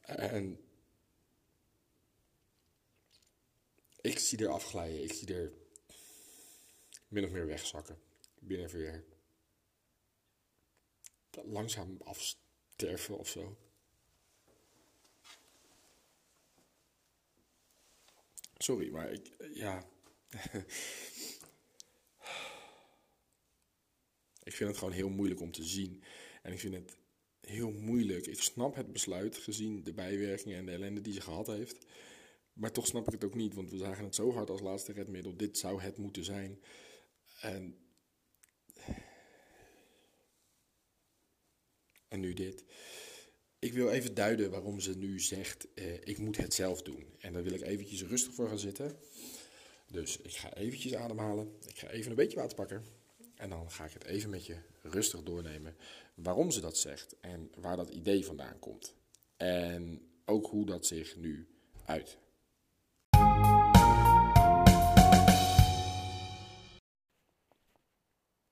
En 0.00 0.60
ik 4.00 4.18
zie 4.18 4.38
er 4.38 4.48
afglijden. 4.48 5.02
Ik 5.02 5.12
zie 5.12 5.34
er 5.34 5.52
min 7.08 7.24
of 7.24 7.30
meer 7.30 7.46
wegzakken. 7.46 7.98
Binnen 8.38 8.68
weer 8.70 9.04
langzaam 11.30 11.96
afsterven 12.04 13.18
of 13.18 13.28
zo. 13.28 13.56
Sorry, 18.56 18.90
maar 18.90 19.12
ik, 19.12 19.30
ja. 19.54 19.88
ik 24.52 24.58
vind 24.58 24.70
het 24.70 24.78
gewoon 24.78 24.94
heel 24.94 25.08
moeilijk 25.08 25.40
om 25.40 25.52
te 25.52 25.64
zien. 25.64 26.02
En 26.42 26.52
ik 26.52 26.58
vind 26.58 26.74
het 26.74 26.96
heel 27.40 27.70
moeilijk. 27.70 28.26
Ik 28.26 28.42
snap 28.42 28.74
het 28.74 28.92
besluit 28.92 29.36
gezien 29.36 29.82
de 29.84 29.92
bijwerkingen 29.92 30.58
en 30.58 30.66
de 30.66 30.72
ellende 30.72 31.00
die 31.00 31.12
ze 31.12 31.20
gehad 31.20 31.46
heeft. 31.46 31.86
Maar 32.52 32.72
toch 32.72 32.86
snap 32.86 33.06
ik 33.06 33.12
het 33.12 33.24
ook 33.24 33.34
niet, 33.34 33.54
want 33.54 33.70
we 33.70 33.76
zagen 33.76 34.04
het 34.04 34.14
zo 34.14 34.32
hard 34.32 34.50
als 34.50 34.60
laatste 34.60 34.92
redmiddel. 34.92 35.36
Dit 35.36 35.58
zou 35.58 35.82
het 35.82 35.96
moeten 35.96 36.24
zijn. 36.24 36.60
En, 37.40 37.76
en 42.08 42.20
nu 42.20 42.32
dit. 42.32 42.64
Ik 43.58 43.72
wil 43.72 43.90
even 43.90 44.14
duiden 44.14 44.50
waarom 44.50 44.80
ze 44.80 44.96
nu 44.96 45.20
zegt, 45.20 45.74
eh, 45.74 45.94
ik 45.94 46.18
moet 46.18 46.36
het 46.36 46.54
zelf 46.54 46.82
doen. 46.82 47.06
En 47.18 47.32
daar 47.32 47.42
wil 47.42 47.52
ik 47.52 47.62
eventjes 47.62 48.02
rustig 48.02 48.34
voor 48.34 48.48
gaan 48.48 48.58
zitten. 48.58 48.98
Dus 49.86 50.20
ik 50.20 50.32
ga 50.32 50.54
eventjes 50.54 50.94
ademhalen. 50.94 51.52
Ik 51.66 51.78
ga 51.78 51.88
even 51.88 52.10
een 52.10 52.16
beetje 52.16 52.36
water 52.36 52.56
pakken. 52.56 53.01
En 53.42 53.48
dan 53.48 53.70
ga 53.70 53.84
ik 53.84 53.92
het 53.92 54.04
even 54.04 54.30
met 54.30 54.46
je 54.46 54.58
rustig 54.82 55.22
doornemen 55.22 55.76
waarom 56.14 56.50
ze 56.50 56.60
dat 56.60 56.76
zegt 56.76 57.20
en 57.20 57.50
waar 57.56 57.76
dat 57.76 57.88
idee 57.88 58.24
vandaan 58.24 58.58
komt. 58.58 58.96
En 59.36 60.10
ook 60.24 60.46
hoe 60.46 60.66
dat 60.66 60.86
zich 60.86 61.16
nu 61.16 61.48
uit. 61.84 62.18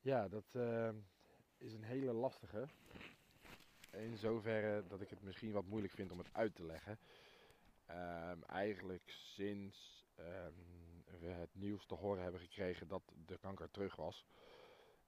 Ja, 0.00 0.28
dat 0.28 0.44
uh, 0.52 0.88
is 1.58 1.72
een 1.72 1.84
hele 1.84 2.12
lastige. 2.12 2.66
In 3.90 4.16
zoverre 4.16 4.84
dat 4.88 5.00
ik 5.00 5.10
het 5.10 5.22
misschien 5.22 5.52
wat 5.52 5.66
moeilijk 5.66 5.92
vind 5.92 6.10
om 6.10 6.18
het 6.18 6.28
uit 6.32 6.54
te 6.54 6.64
leggen. 6.64 6.98
Um, 7.90 8.44
eigenlijk 8.44 9.10
sinds 9.34 10.04
um, 10.18 10.80
we 11.20 11.28
het 11.28 11.50
nieuws 11.52 11.86
te 11.86 11.94
horen 11.94 12.22
hebben 12.22 12.40
gekregen 12.40 12.88
dat 12.88 13.02
de 13.26 13.38
kanker 13.38 13.70
terug 13.70 13.96
was, 13.96 14.24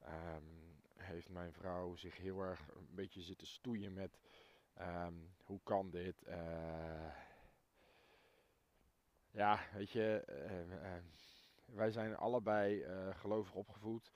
um, 0.06 0.44
heeft 0.96 1.28
mijn 1.28 1.52
vrouw 1.52 1.96
zich 1.96 2.16
heel 2.16 2.40
erg 2.40 2.68
een 2.76 2.88
beetje 2.94 3.22
zitten 3.22 3.46
stoeien 3.46 3.92
met 3.92 4.18
hoe 5.44 5.60
kan 5.62 5.90
dit? 5.90 6.22
Uh, 6.28 7.14
ja, 9.30 9.60
weet 9.74 9.90
je, 9.90 10.24
uh, 10.28 11.76
wij 11.76 11.90
zijn 11.90 12.16
allebei 12.16 12.84
uh, 12.84 13.14
gelovig 13.14 13.54
opgevoed. 13.54 14.10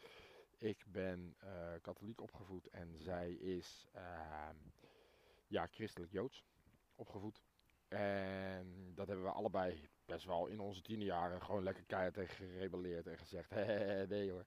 Ik 0.59 0.85
ben 0.87 1.37
uh, 1.45 1.51
katholiek 1.83 2.21
opgevoed 2.21 2.69
en 2.69 2.99
zij 2.99 3.33
is 3.33 3.89
ja, 5.47 5.67
christelijk-joods 5.67 6.45
opgevoed. 6.95 7.43
En 7.89 8.93
dat 8.95 9.07
hebben 9.07 9.25
we 9.25 9.31
allebei 9.31 9.89
best 10.05 10.25
wel 10.25 10.47
in 10.47 10.61
onze 10.61 10.83
tienerjaren 10.83 11.43
gewoon 11.43 11.63
lekker 11.63 11.85
keihard 11.85 12.15
tegen 12.15 12.35
gerebelleerd 12.35 13.07
en 13.07 13.19
gezegd, 13.19 13.51
nee 14.09 14.31
hoor. 14.31 14.45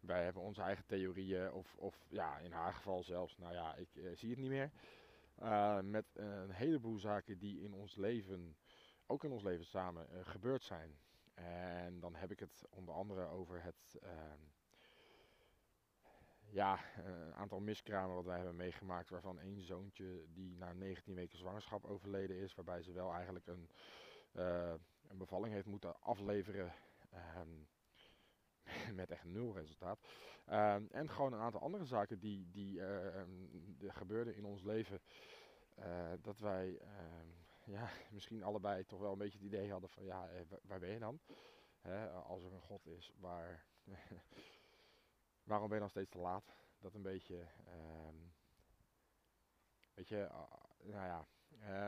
Wij 0.00 0.24
hebben 0.24 0.42
onze 0.42 0.62
eigen 0.62 0.86
theorieën, 0.86 1.52
of, 1.52 1.74
of 1.76 2.06
ja, 2.08 2.38
in 2.38 2.52
haar 2.52 2.74
geval 2.74 3.02
zelfs, 3.02 3.36
nou 3.36 3.52
ja, 3.52 3.74
ik 3.74 3.94
uh, 3.94 4.10
zie 4.14 4.30
het 4.30 4.38
niet 4.38 4.50
meer. 4.50 4.70
met 5.82 6.06
een 6.14 6.50
heleboel 6.50 6.98
zaken 6.98 7.38
die 7.38 7.60
in 7.60 7.72
ons 7.72 7.96
leven, 7.96 8.56
ook 9.06 9.24
in 9.24 9.30
ons 9.30 9.42
leven 9.42 9.64
samen, 9.64 10.06
gebeurd 10.24 10.62
zijn. 10.62 10.98
En 11.34 12.00
dan 12.00 12.14
heb 12.14 12.30
ik 12.30 12.38
het 12.38 12.64
onder 12.70 12.94
andere 12.94 13.26
over 13.26 13.62
het 13.62 13.98
ehm, 14.02 14.40
ja, 16.48 16.78
een 17.04 17.34
aantal 17.34 17.60
miskramen 17.60 18.14
wat 18.14 18.24
wij 18.24 18.36
hebben 18.36 18.56
meegemaakt, 18.56 19.10
waarvan 19.10 19.38
één 19.38 19.60
zoontje 19.60 20.26
die 20.28 20.56
na 20.56 20.72
19 20.72 21.14
weken 21.14 21.38
zwangerschap 21.38 21.84
overleden 21.84 22.36
is, 22.36 22.54
waarbij 22.54 22.82
ze 22.82 22.92
wel 22.92 23.12
eigenlijk 23.12 23.46
een, 23.46 23.70
een 25.08 25.18
bevalling 25.18 25.54
heeft 25.54 25.66
moeten 25.66 26.00
afleveren 26.00 26.72
um, 27.38 27.68
met 28.94 29.10
echt 29.10 29.24
nul 29.24 29.54
resultaat. 29.54 29.98
Um, 30.50 30.88
en 30.90 31.10
gewoon 31.10 31.32
een 31.32 31.40
aantal 31.40 31.60
andere 31.60 31.84
zaken 31.84 32.18
die, 32.18 32.50
die 32.50 32.78
uh, 32.78 33.22
gebeurden 33.80 34.34
in 34.34 34.44
ons 34.44 34.62
leven, 34.62 35.00
uh, 35.78 36.12
dat 36.20 36.38
wij 36.38 36.80
ja, 37.64 37.88
misschien 38.10 38.42
allebei 38.42 38.84
toch 38.84 39.00
wel 39.00 39.12
een 39.12 39.18
beetje 39.18 39.38
het 39.38 39.46
idee 39.46 39.70
hadden 39.70 39.90
van 39.90 40.04
ja, 40.04 40.28
waar 40.62 40.78
ben 40.78 40.90
je 40.90 40.98
dan? 40.98 41.20
Hè, 41.80 42.08
als 42.10 42.44
er 42.44 42.52
een 42.52 42.60
God 42.60 42.86
is 42.86 43.12
waar 43.18 43.64
waarom 45.50 45.66
ben 45.66 45.76
je 45.76 45.82
dan 45.82 45.90
steeds 45.90 46.10
te 46.10 46.18
laat? 46.18 46.54
Dat 46.78 46.94
een 46.94 47.02
beetje, 47.02 47.46
weet 49.94 50.08
je, 50.08 50.28
nou 50.82 51.06
ja. 51.06 51.26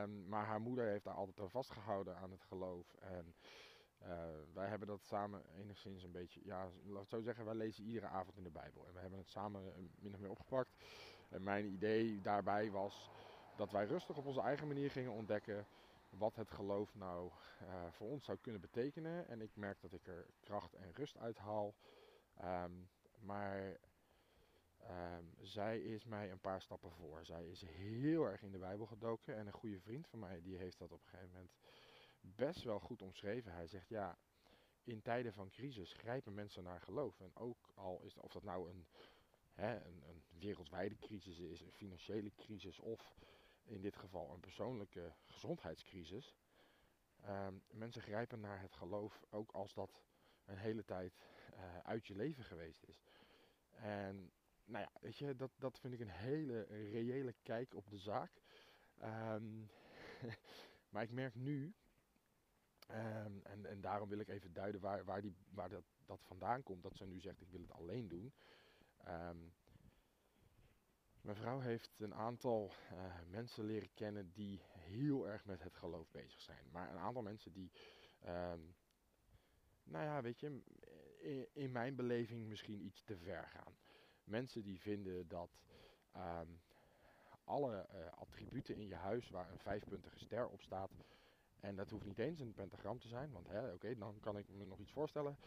Maar 0.06 0.47
haar 0.47 0.61
moeder 0.61 0.87
heeft 0.87 1.04
daar 1.04 1.14
altijd 1.14 1.40
aan 1.40 1.50
vastgehouden 1.50 2.16
aan 2.16 2.30
het 2.30 2.42
geloof. 2.42 2.94
En 2.94 3.35
uh, 4.02 4.09
wij 4.52 4.69
hebben 4.69 4.88
dat 4.88 5.05
samen 5.05 5.43
enigszins 5.57 6.02
een 6.02 6.12
beetje, 6.12 6.40
ja, 6.45 6.69
laat 6.87 7.00
het 7.00 7.11
zo 7.11 7.21
zeggen, 7.21 7.45
wij 7.45 7.55
lezen 7.55 7.85
iedere 7.85 8.07
avond 8.07 8.37
in 8.37 8.43
de 8.43 8.50
Bijbel. 8.50 8.87
En 8.87 8.93
we 8.93 9.00
hebben 9.00 9.19
het 9.19 9.28
samen 9.28 9.75
eh, 9.75 9.83
min 9.99 10.14
of 10.14 10.21
meer 10.21 10.31
opgepakt. 10.31 10.75
En 11.28 11.43
mijn 11.43 11.67
idee 11.67 12.21
daarbij 12.21 12.71
was 12.71 13.11
dat 13.57 13.71
wij 13.71 13.87
rustig 13.87 14.17
op 14.17 14.26
onze 14.26 14.40
eigen 14.40 14.67
manier 14.67 14.90
gingen 14.90 15.12
ontdekken 15.12 15.67
wat 16.11 16.37
het 16.37 16.50
geloof 16.50 16.95
nou 16.95 17.31
uh, 17.62 17.90
voor 17.90 18.09
ons 18.09 18.25
zou 18.25 18.38
kunnen 18.38 18.61
betekenen. 18.61 19.28
En 19.28 19.40
ik 19.40 19.50
merk 19.55 19.81
dat 19.81 19.93
ik 19.93 20.07
er 20.07 20.26
kracht 20.40 20.75
en 20.75 20.93
rust 20.95 21.19
uit 21.19 21.38
haal. 21.38 21.75
Um, 22.45 22.88
maar 23.21 23.78
um, 24.83 25.35
zij 25.40 25.81
is 25.81 26.05
mij 26.05 26.31
een 26.31 26.40
paar 26.40 26.62
stappen 26.62 26.90
voor. 26.90 27.25
Zij 27.25 27.47
is 27.49 27.62
heel 27.62 28.25
erg 28.25 28.43
in 28.43 28.52
de 28.52 28.59
Bijbel 28.59 28.87
gedoken. 28.87 29.37
En 29.37 29.47
een 29.47 29.52
goede 29.52 29.81
vriend 29.81 30.07
van 30.09 30.19
mij 30.19 30.40
die 30.43 30.57
heeft 30.57 30.78
dat 30.78 30.93
op 30.93 31.00
een 31.02 31.09
gegeven 31.09 31.33
moment 31.33 31.52
best 32.35 32.62
wel 32.62 32.80
goed 32.80 33.02
omschreven. 33.02 33.52
Hij 33.52 33.66
zegt 33.66 33.88
ja, 33.88 34.18
in 34.82 35.02
tijden 35.02 35.32
van 35.32 35.50
crisis 35.50 35.92
grijpen 35.92 36.35
mensen 36.35 36.62
naar 36.62 36.80
geloof. 36.80 37.20
En 37.20 37.37
ook 37.37 37.70
al 37.75 38.00
is 38.02 38.16
of 38.16 38.32
dat 38.32 38.42
nou 38.42 38.70
een, 38.70 38.87
hè, 39.52 39.85
een, 39.85 40.23
wereldwijde 40.38 40.99
crisis 40.99 41.38
is, 41.38 41.61
een 41.61 41.73
financiële 41.73 42.35
crisis 42.35 42.78
of 42.78 43.14
in 43.64 43.80
dit 43.80 43.97
geval 43.97 44.32
een 44.32 44.40
persoonlijke 44.40 45.14
gezondheidscrisis. 45.25 46.37
Um, 47.26 47.62
mensen 47.70 48.02
grijpen 48.02 48.40
naar 48.40 48.61
het 48.61 48.73
geloof 48.73 49.25
ook 49.30 49.52
als 49.52 49.75
dat 49.75 50.02
een 50.44 50.56
hele 50.56 50.85
tijd 50.85 51.12
uh, 51.54 51.78
uit 51.78 52.06
je 52.06 52.14
leven 52.14 52.44
geweest 52.44 52.85
is. 52.87 53.00
En 53.70 54.32
nou 54.64 54.85
ja, 54.85 55.00
weet 55.00 55.16
je, 55.16 55.37
dat, 55.37 55.50
dat 55.58 55.78
vind 55.78 55.94
ik 55.94 56.00
een 56.00 56.11
hele 56.11 56.62
reële 56.62 57.35
kijk 57.42 57.75
op 57.75 57.90
de 57.90 57.99
zaak. 57.99 58.30
Um, 59.02 59.70
maar 60.90 61.02
ik 61.02 61.11
merk 61.11 61.35
nu, 61.35 61.75
um, 62.90 63.40
en, 63.42 63.66
en 63.66 63.80
daarom 63.80 64.09
wil 64.09 64.18
ik 64.18 64.28
even 64.28 64.52
duiden 64.52 64.80
waar, 64.80 65.04
waar, 65.04 65.21
die, 65.21 65.35
waar 65.50 65.68
dat, 65.68 65.85
dat 66.07 66.21
vandaan 66.23 66.62
komt, 66.62 66.83
dat 66.83 66.97
ze 66.97 67.07
nu 67.07 67.21
zegt 67.21 67.40
ik 67.40 67.50
wil 67.50 67.61
het 67.61 67.73
alleen 67.73 68.09
doen. 68.09 68.33
Um, 69.09 69.52
mijn 71.21 71.37
vrouw 71.37 71.61
heeft 71.61 72.00
een 72.00 72.14
aantal 72.14 72.73
uh, 72.92 73.14
mensen 73.30 73.64
leren 73.64 73.95
kennen 73.95 74.33
die 74.33 74.61
heel 74.68 75.28
erg 75.28 75.45
met 75.45 75.62
het 75.62 75.76
geloof 75.76 76.11
bezig 76.11 76.40
zijn. 76.40 76.71
Maar 76.71 76.90
een 76.90 76.99
aantal 76.99 77.23
mensen 77.23 77.52
die, 77.52 77.73
um, 78.26 78.76
nou 79.83 80.04
ja, 80.04 80.23
weet 80.23 80.40
je, 80.40 80.62
in, 81.52 81.73
mijn 81.73 81.95
beleving 81.95 82.47
misschien 82.47 82.85
iets 82.85 83.02
te 83.02 83.16
ver 83.16 83.49
gaan. 83.49 83.76
Mensen 84.25 84.62
die 84.62 84.80
vinden 84.80 85.28
dat 85.28 85.50
alle 87.45 87.87
uh, 87.95 88.12
attributen 88.12 88.76
in 88.76 88.87
je 88.87 88.95
huis 88.95 89.30
waar 89.30 89.50
een 89.50 89.59
vijfpuntige 89.59 90.18
ster 90.18 90.49
op 90.49 90.62
staat, 90.62 90.90
en 91.61 91.77
dat 91.77 91.91
hoeft 91.91 92.05
niet 92.05 92.19
eens 92.19 92.41
een 92.41 92.55
pentagram 92.55 92.99
te 92.99 93.09
zijn, 93.09 93.33
want 93.33 93.49
oké, 93.75 93.99
dan 93.99 94.21
kan 94.21 94.38
ik 94.38 94.49
me 94.49 94.65
nog 94.65 94.79
iets 94.79 94.93
voorstellen. 94.93 95.38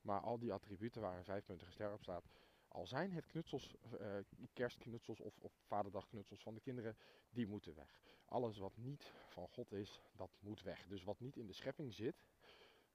Maar 0.00 0.20
al 0.20 0.38
die 0.38 0.52
attributen 0.52 1.00
waar 1.00 1.16
een 1.16 1.24
vijfpuntige 1.24 1.72
ster 1.72 1.92
op 1.92 2.02
staat, 2.02 2.24
al 2.68 2.86
zijn 2.86 3.12
het 3.12 3.26
knutsels, 3.26 3.74
uh, 4.00 4.16
kerstknutsels 4.52 5.20
of, 5.20 5.38
of 5.40 5.52
vaderdagknutsels 5.66 6.42
van 6.42 6.54
de 6.54 6.60
kinderen, 6.60 6.96
die 7.30 7.46
moeten 7.46 7.74
weg. 7.74 8.00
Alles 8.24 8.58
wat 8.58 8.76
niet 8.76 9.12
van 9.28 9.48
God 9.48 9.72
is, 9.72 10.02
dat 10.16 10.30
moet 10.40 10.62
weg. 10.62 10.86
Dus 10.86 11.04
wat 11.04 11.20
niet 11.20 11.36
in 11.36 11.46
de 11.46 11.52
schepping 11.52 11.94
zit, 11.94 12.24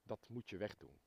dat 0.02 0.28
moet 0.28 0.50
je 0.50 0.56
wegdoen. 0.56 1.00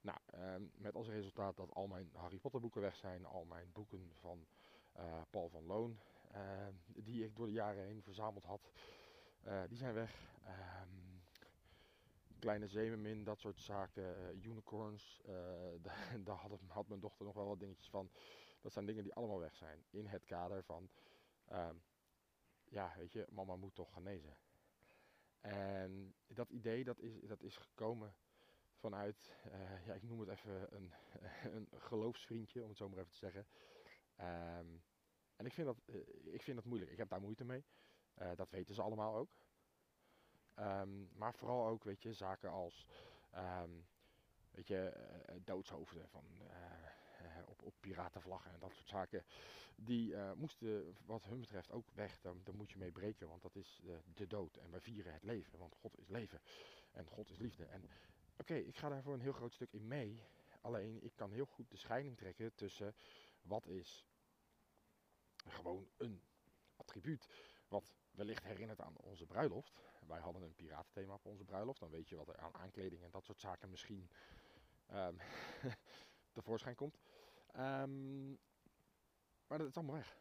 Nou, 0.00 0.18
uh, 0.34 0.54
met 0.74 0.94
als 0.94 1.08
resultaat 1.08 1.56
dat 1.56 1.74
al 1.74 1.86
mijn 1.86 2.10
Harry 2.12 2.38
Potter 2.38 2.60
boeken 2.60 2.80
weg 2.80 2.96
zijn, 2.96 3.24
al 3.24 3.44
mijn 3.44 3.72
boeken 3.72 4.12
van 4.14 4.46
uh, 4.96 5.20
Paul 5.30 5.48
van 5.48 5.64
Loon 5.64 5.98
die 6.86 7.24
ik 7.24 7.36
door 7.36 7.46
de 7.46 7.52
jaren 7.52 7.84
heen 7.84 8.02
verzameld 8.02 8.44
had, 8.44 8.72
die 9.68 9.78
zijn 9.78 9.94
weg. 9.94 10.38
Ehm, 12.40 12.48
kleine 12.48 12.68
zeemermin, 12.68 13.24
dat 13.24 13.40
soort 13.40 13.58
zaken, 13.58 14.38
unicorns, 14.44 15.20
daar 16.24 16.36
had, 16.36 16.60
had, 16.66 16.88
mijn 16.88 17.00
dochter 17.00 17.24
nog 17.24 17.34
wel 17.34 17.46
wat 17.46 17.60
dingetjes 17.60 17.88
van. 17.88 18.10
Dat 18.60 18.72
zijn 18.72 18.86
dingen 18.86 19.02
die 19.02 19.14
allemaal 19.14 19.38
weg 19.38 19.56
zijn. 19.56 19.84
In 19.90 20.06
het 20.06 20.24
kader 20.24 20.64
van, 20.64 20.90
ehm, 21.44 21.76
ja, 22.64 22.94
weet 22.96 23.12
je, 23.12 23.26
mama 23.30 23.56
moet 23.56 23.74
toch 23.74 23.92
genezen. 23.92 24.36
En 25.40 26.14
dat 26.26 26.50
idee 26.50 26.84
dat 26.84 26.98
is, 26.98 27.20
dat 27.20 27.42
is 27.42 27.56
gekomen 27.56 28.14
vanuit, 28.74 29.36
uh, 29.46 29.86
ja, 29.86 29.94
ik 29.94 30.02
noem 30.02 30.20
het 30.20 30.28
even 30.28 30.76
een, 30.76 30.92
een 31.56 31.68
geloofsvriendje, 31.76 32.62
om 32.62 32.68
het 32.68 32.78
zo 32.78 32.88
maar 32.88 32.98
even 32.98 33.10
te 33.10 33.16
zeggen. 33.16 33.46
Um, 34.20 34.82
en 35.36 35.46
ik 35.46 35.52
vind, 35.52 35.66
dat, 35.66 35.78
ik 36.24 36.42
vind 36.42 36.56
dat 36.56 36.64
moeilijk. 36.64 36.90
Ik 36.90 36.98
heb 36.98 37.08
daar 37.08 37.20
moeite 37.20 37.44
mee. 37.44 37.64
Dat 38.34 38.50
weten 38.50 38.74
ze 38.74 38.82
allemaal 38.82 39.14
ook. 39.14 39.30
Um, 40.58 41.08
maar 41.14 41.34
vooral 41.34 41.66
ook, 41.66 41.84
weet 41.84 42.02
je, 42.02 42.12
zaken 42.12 42.50
als, 42.50 42.86
um, 43.36 43.86
weet 44.50 44.68
je, 44.68 44.92
doodshoofden 45.44 46.08
van, 46.08 46.24
op, 47.46 47.62
op 47.62 47.74
piratenvlaggen 47.80 48.52
en 48.52 48.60
dat 48.60 48.74
soort 48.74 48.88
zaken. 48.88 49.24
Die 49.76 50.16
moesten, 50.16 50.96
wat 51.06 51.24
hun 51.24 51.40
betreft, 51.40 51.70
ook 51.70 51.90
weg. 51.90 52.20
Daar 52.20 52.54
moet 52.54 52.70
je 52.70 52.78
mee 52.78 52.92
breken, 52.92 53.28
want 53.28 53.42
dat 53.42 53.56
is 53.56 53.80
de, 53.82 54.00
de 54.14 54.26
dood. 54.26 54.56
En 54.56 54.70
wij 54.70 54.80
vieren 54.80 55.12
het 55.12 55.24
leven, 55.24 55.58
want 55.58 55.74
God 55.74 55.98
is 55.98 56.08
leven. 56.08 56.40
En 56.92 57.06
God 57.06 57.30
is 57.30 57.38
liefde. 57.38 57.64
En 57.64 57.90
Oké, 58.40 58.54
ik 58.54 58.76
ga 58.76 58.88
daar 58.88 59.02
voor 59.02 59.14
een 59.14 59.20
heel 59.20 59.32
groot 59.32 59.52
stuk 59.52 59.72
in 59.72 59.88
mee. 59.88 60.22
Alleen 60.60 61.02
ik 61.02 61.12
kan 61.14 61.30
heel 61.30 61.46
goed 61.46 61.70
de 61.70 61.76
scheiding 61.76 62.16
trekken 62.16 62.54
tussen 62.54 62.94
wat 63.42 63.66
is 63.66 64.04
gewoon 65.46 65.88
een 65.96 66.22
attribuut 66.76 67.28
wat 67.68 67.94
wellicht 68.10 68.44
herinnert 68.44 68.80
aan 68.80 68.96
onze 68.96 69.26
bruiloft. 69.26 69.72
Wij 70.10 70.20
hadden 70.20 70.42
een 70.42 70.54
piratenthema 70.54 71.14
op 71.14 71.26
onze 71.26 71.44
bruiloft. 71.44 71.80
Dan 71.80 71.90
weet 71.90 72.08
je 72.08 72.16
wat 72.16 72.28
er 72.28 72.36
aan 72.36 72.54
aankleding 72.54 73.02
en 73.02 73.10
dat 73.10 73.24
soort 73.24 73.40
zaken 73.40 73.70
misschien 73.70 74.10
um, 74.92 75.16
tevoorschijn 76.32 76.74
komt. 76.74 76.98
Um, 77.56 78.38
maar 79.46 79.58
dat 79.58 79.68
is 79.68 79.76
allemaal 79.76 79.94
weg. 79.94 80.16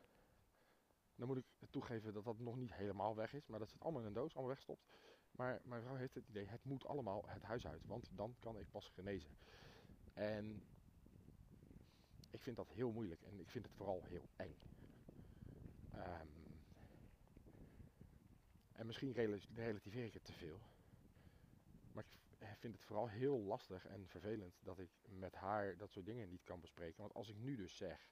Dan 1.16 1.28
moet 1.28 1.38
ik 1.38 1.46
toegeven 1.70 2.14
dat 2.14 2.24
dat 2.24 2.40
nog 2.40 2.56
niet 2.56 2.74
helemaal 2.74 3.16
weg 3.16 3.34
is. 3.34 3.48
Maar 3.48 3.60
dat 3.60 3.70
zit 3.70 3.82
allemaal 3.82 4.02
in 4.02 4.08
een 4.08 4.14
doos, 4.14 4.34
allemaal 4.34 4.48
weggestopt. 4.48 4.86
Maar 5.32 5.62
mijn 5.64 5.82
vrouw 5.82 5.96
heeft 5.96 6.16
het 6.16 6.28
idee, 6.28 6.46
het 6.48 6.64
moet 6.64 6.86
allemaal 6.86 7.24
het 7.28 7.44
huis 7.44 7.68
uit. 7.68 7.86
Want 7.86 8.10
dan 8.12 8.36
kan 8.40 8.60
ik 8.60 8.72
pas 8.72 8.90
genezen. 8.90 9.38
En 10.14 10.64
ik 12.32 12.42
vind 12.42 12.56
dat 12.56 12.70
heel 12.70 12.92
moeilijk. 12.92 13.22
En 13.22 13.40
ik 13.40 13.50
vind 13.50 13.66
het 13.66 13.74
vooral 13.74 14.04
heel 14.04 14.30
eng. 14.36 14.56
Um, 15.96 16.39
en 18.80 18.86
misschien 18.86 19.14
relativeer 19.54 20.06
ik 20.06 20.14
het 20.14 20.26
te 20.26 20.34
veel. 20.34 20.60
Maar 21.92 22.04
ik 22.38 22.58
vind 22.58 22.74
het 22.74 22.84
vooral 22.84 23.08
heel 23.08 23.40
lastig 23.40 23.86
en 23.86 24.08
vervelend 24.08 24.60
dat 24.64 24.80
ik 24.80 24.90
met 25.08 25.36
haar 25.36 25.78
dat 25.78 25.92
soort 25.92 26.06
dingen 26.06 26.30
niet 26.30 26.44
kan 26.44 26.60
bespreken. 26.60 27.02
Want 27.02 27.14
als 27.14 27.30
ik 27.30 27.38
nu 27.38 27.56
dus 27.56 27.78
zeg, 27.78 28.10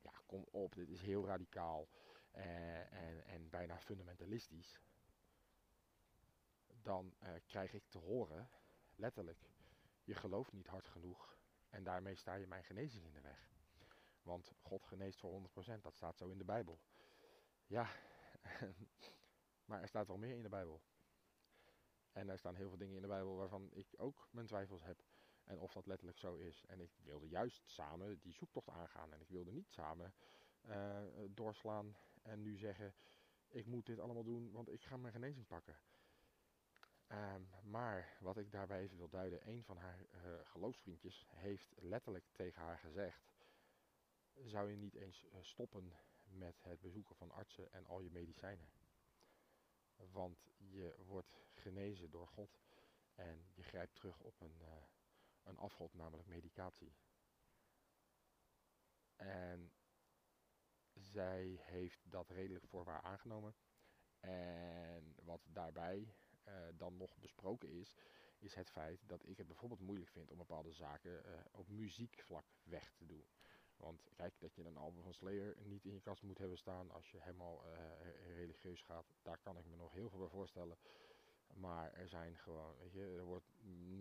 ja 0.00 0.12
kom 0.26 0.46
op, 0.50 0.74
dit 0.74 0.88
is 0.88 1.00
heel 1.00 1.26
radicaal 1.26 1.88
en, 2.30 2.90
en, 2.90 3.24
en 3.24 3.50
bijna 3.50 3.78
fundamentalistisch 3.78 4.80
dan 6.82 7.14
uh, 7.22 7.28
krijg 7.46 7.72
ik 7.72 7.84
te 7.88 7.98
horen, 7.98 8.48
letterlijk, 8.94 9.50
je 10.04 10.14
gelooft 10.14 10.52
niet 10.52 10.66
hard 10.66 10.88
genoeg 10.88 11.38
en 11.68 11.84
daarmee 11.84 12.14
sta 12.14 12.34
je 12.34 12.46
mijn 12.46 12.64
genezing 12.64 13.04
in 13.04 13.12
de 13.12 13.20
weg. 13.20 13.52
Want 14.22 14.52
God 14.60 14.86
geneest 14.86 15.18
voor 15.18 15.42
100%, 15.68 15.80
dat 15.80 15.94
staat 15.94 16.18
zo 16.18 16.28
in 16.28 16.38
de 16.38 16.44
Bijbel. 16.44 16.80
Ja, 17.66 17.88
maar 19.64 19.80
er 19.82 19.88
staat 19.88 20.06
wel 20.06 20.18
meer 20.18 20.36
in 20.36 20.42
de 20.42 20.48
Bijbel. 20.48 20.80
En 22.12 22.28
er 22.28 22.38
staan 22.38 22.54
heel 22.54 22.68
veel 22.68 22.78
dingen 22.78 22.94
in 22.94 23.02
de 23.02 23.08
Bijbel 23.08 23.36
waarvan 23.36 23.70
ik 23.72 23.94
ook 23.96 24.28
mijn 24.30 24.46
twijfels 24.46 24.82
heb. 24.82 25.04
En 25.44 25.58
of 25.58 25.72
dat 25.72 25.86
letterlijk 25.86 26.18
zo 26.18 26.34
is. 26.34 26.64
En 26.66 26.80
ik 26.80 26.90
wilde 27.02 27.28
juist 27.28 27.62
samen 27.70 28.20
die 28.20 28.32
zoektocht 28.32 28.68
aangaan. 28.68 29.12
En 29.12 29.20
ik 29.20 29.28
wilde 29.28 29.52
niet 29.52 29.70
samen 29.70 30.14
uh, 30.68 30.98
doorslaan 31.30 31.96
en 32.22 32.42
nu 32.42 32.56
zeggen: 32.56 32.94
Ik 33.48 33.66
moet 33.66 33.86
dit 33.86 33.98
allemaal 33.98 34.24
doen, 34.24 34.52
want 34.52 34.68
ik 34.68 34.82
ga 34.82 34.96
mijn 34.96 35.12
genezing 35.12 35.46
pakken. 35.46 35.76
Um, 37.08 37.48
maar 37.62 38.16
wat 38.20 38.36
ik 38.36 38.52
daarbij 38.52 38.80
even 38.80 38.96
wil 38.96 39.08
duiden, 39.08 39.48
een 39.48 39.64
van 39.64 39.76
haar 39.76 39.98
uh, 39.98 40.20
geloofsvriendjes 40.42 41.26
heeft 41.30 41.72
letterlijk 41.76 42.24
tegen 42.32 42.62
haar 42.62 42.78
gezegd: 42.78 43.32
zou 44.44 44.70
je 44.70 44.76
niet 44.76 44.94
eens 44.94 45.24
uh, 45.24 45.32
stoppen 45.40 45.92
met 46.22 46.62
het 46.62 46.80
bezoeken 46.80 47.16
van 47.16 47.30
artsen 47.30 47.72
en 47.72 47.86
al 47.86 48.00
je 48.00 48.10
medicijnen? 48.10 48.68
Want 50.12 50.50
je 50.56 50.94
wordt 51.06 51.46
genezen 51.52 52.10
door 52.10 52.28
God 52.28 52.58
en 53.14 53.46
je 53.54 53.62
grijpt 53.62 53.94
terug 53.94 54.20
op 54.20 54.40
een, 54.40 54.58
uh, 54.60 54.68
een 55.42 55.58
afgod, 55.58 55.94
namelijk 55.94 56.28
medicatie. 56.28 56.92
En 59.16 59.72
zij 60.92 61.60
heeft 61.60 62.10
dat 62.10 62.30
redelijk 62.30 62.66
voor 62.66 62.86
haar 62.86 63.02
aangenomen. 63.02 63.54
En 64.20 65.14
wat 65.22 65.46
daarbij 65.52 66.14
uh, 66.48 66.54
dan 66.76 66.96
nog 66.96 67.18
besproken 67.18 67.68
is, 67.68 67.96
is 68.38 68.54
het 68.54 68.70
feit 68.70 69.08
dat 69.08 69.26
ik 69.26 69.36
het 69.36 69.46
bijvoorbeeld 69.46 69.80
moeilijk 69.80 70.10
vind 70.10 70.30
om 70.30 70.38
bepaalde 70.38 70.72
zaken 70.72 71.26
uh, 71.26 71.40
op 71.50 71.68
muziekvlak 71.68 72.46
weg 72.62 72.93
dat 74.38 74.54
je 74.54 74.64
een 74.64 74.76
album 74.76 75.02
van 75.02 75.14
Slayer 75.14 75.56
niet 75.62 75.84
in 75.84 75.92
je 75.92 76.00
kast 76.00 76.22
moet 76.22 76.38
hebben 76.38 76.58
staan 76.58 76.90
als 76.90 77.10
je 77.10 77.20
helemaal 77.20 77.64
uh, 77.66 78.36
religieus 78.36 78.82
gaat, 78.82 79.06
daar 79.22 79.38
kan 79.38 79.58
ik 79.58 79.66
me 79.66 79.76
nog 79.76 79.92
heel 79.92 80.08
veel 80.08 80.18
bij 80.18 80.28
voorstellen. 80.28 80.78
Maar 81.54 81.92
er 81.92 82.08
zijn 82.08 82.38
gewoon, 82.38 82.76
weet 82.78 82.92
je, 82.92 83.16
er 83.16 83.24
wordt 83.24 83.46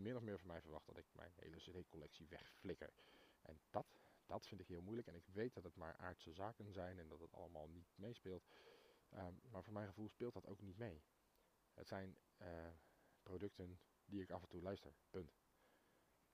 min 0.02 0.16
of 0.16 0.22
meer 0.22 0.40
van 0.40 0.48
mij 0.48 0.62
verwacht 0.62 0.86
dat 0.86 0.98
ik 0.98 1.06
mijn 1.12 1.32
hele 1.36 1.58
CD-collectie 1.58 2.28
wegflikker. 2.28 2.94
En 3.42 3.60
dat, 3.70 3.86
dat 4.26 4.48
vind 4.48 4.62
ik 4.62 4.68
heel 4.68 4.82
moeilijk. 4.82 5.08
En 5.08 5.16
ik 5.16 5.28
weet 5.28 5.54
dat 5.54 5.64
het 5.64 5.76
maar 5.76 5.96
aardse 5.98 6.34
zaken 6.34 6.72
zijn 6.72 7.00
en 7.00 7.08
dat 7.08 7.20
het 7.20 7.34
allemaal 7.34 7.68
niet 7.68 7.94
meespeelt. 7.96 8.44
Um, 9.14 9.40
maar 9.52 9.64
voor 9.64 9.74
mijn 9.74 9.88
gevoel 9.88 10.10
speelt 10.10 10.34
dat 10.34 10.48
ook 10.48 10.62
niet 10.62 10.78
mee. 10.78 11.02
Het 11.74 11.88
zijn 11.88 12.18
uh, 12.42 12.48
producten 13.24 13.80
die 14.06 14.22
ik 14.22 14.32
af 14.32 14.42
en 14.42 14.50
toe 14.50 14.62
luister. 14.62 14.94
Punt. 15.10 15.34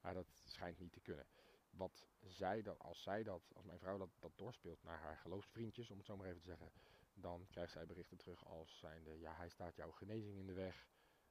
Maar 0.02 0.13
dat 0.13 0.41
schijnt 0.45 0.80
niet 0.80 0.91
te 0.91 0.99
kunnen. 0.99 1.25
Wat 1.69 2.08
zij 2.19 2.62
dat, 2.62 2.79
als 2.79 3.01
zij 3.03 3.23
dat, 3.23 3.51
als 3.53 3.65
mijn 3.65 3.79
vrouw 3.79 3.97
dat, 3.97 4.10
dat 4.19 4.38
doorspeelt 4.38 4.84
naar 4.84 4.99
haar 4.99 5.17
geloofsvriendjes, 5.17 5.89
om 5.89 5.97
het 5.97 6.05
zo 6.05 6.17
maar 6.17 6.27
even 6.27 6.39
te 6.39 6.45
zeggen, 6.45 6.71
dan 7.13 7.47
krijgt 7.47 7.71
zij 7.71 7.86
berichten 7.86 8.17
terug 8.17 8.45
als 8.45 8.79
zijnde, 8.79 9.19
ja, 9.19 9.36
hij 9.36 9.49
staat 9.49 9.75
jouw 9.75 9.91
genezing 9.91 10.38
in 10.38 10.45
de 10.45 10.53
weg. 10.53 10.88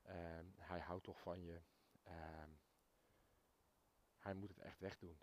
Uh, 0.06 0.14
hij 0.56 0.80
houdt 0.80 1.04
toch 1.04 1.20
van 1.20 1.44
je. 1.44 1.60
Uh, 2.06 2.44
hij 4.18 4.34
moet 4.34 4.48
het 4.48 4.58
echt 4.58 4.80
wegdoen. 4.80 5.18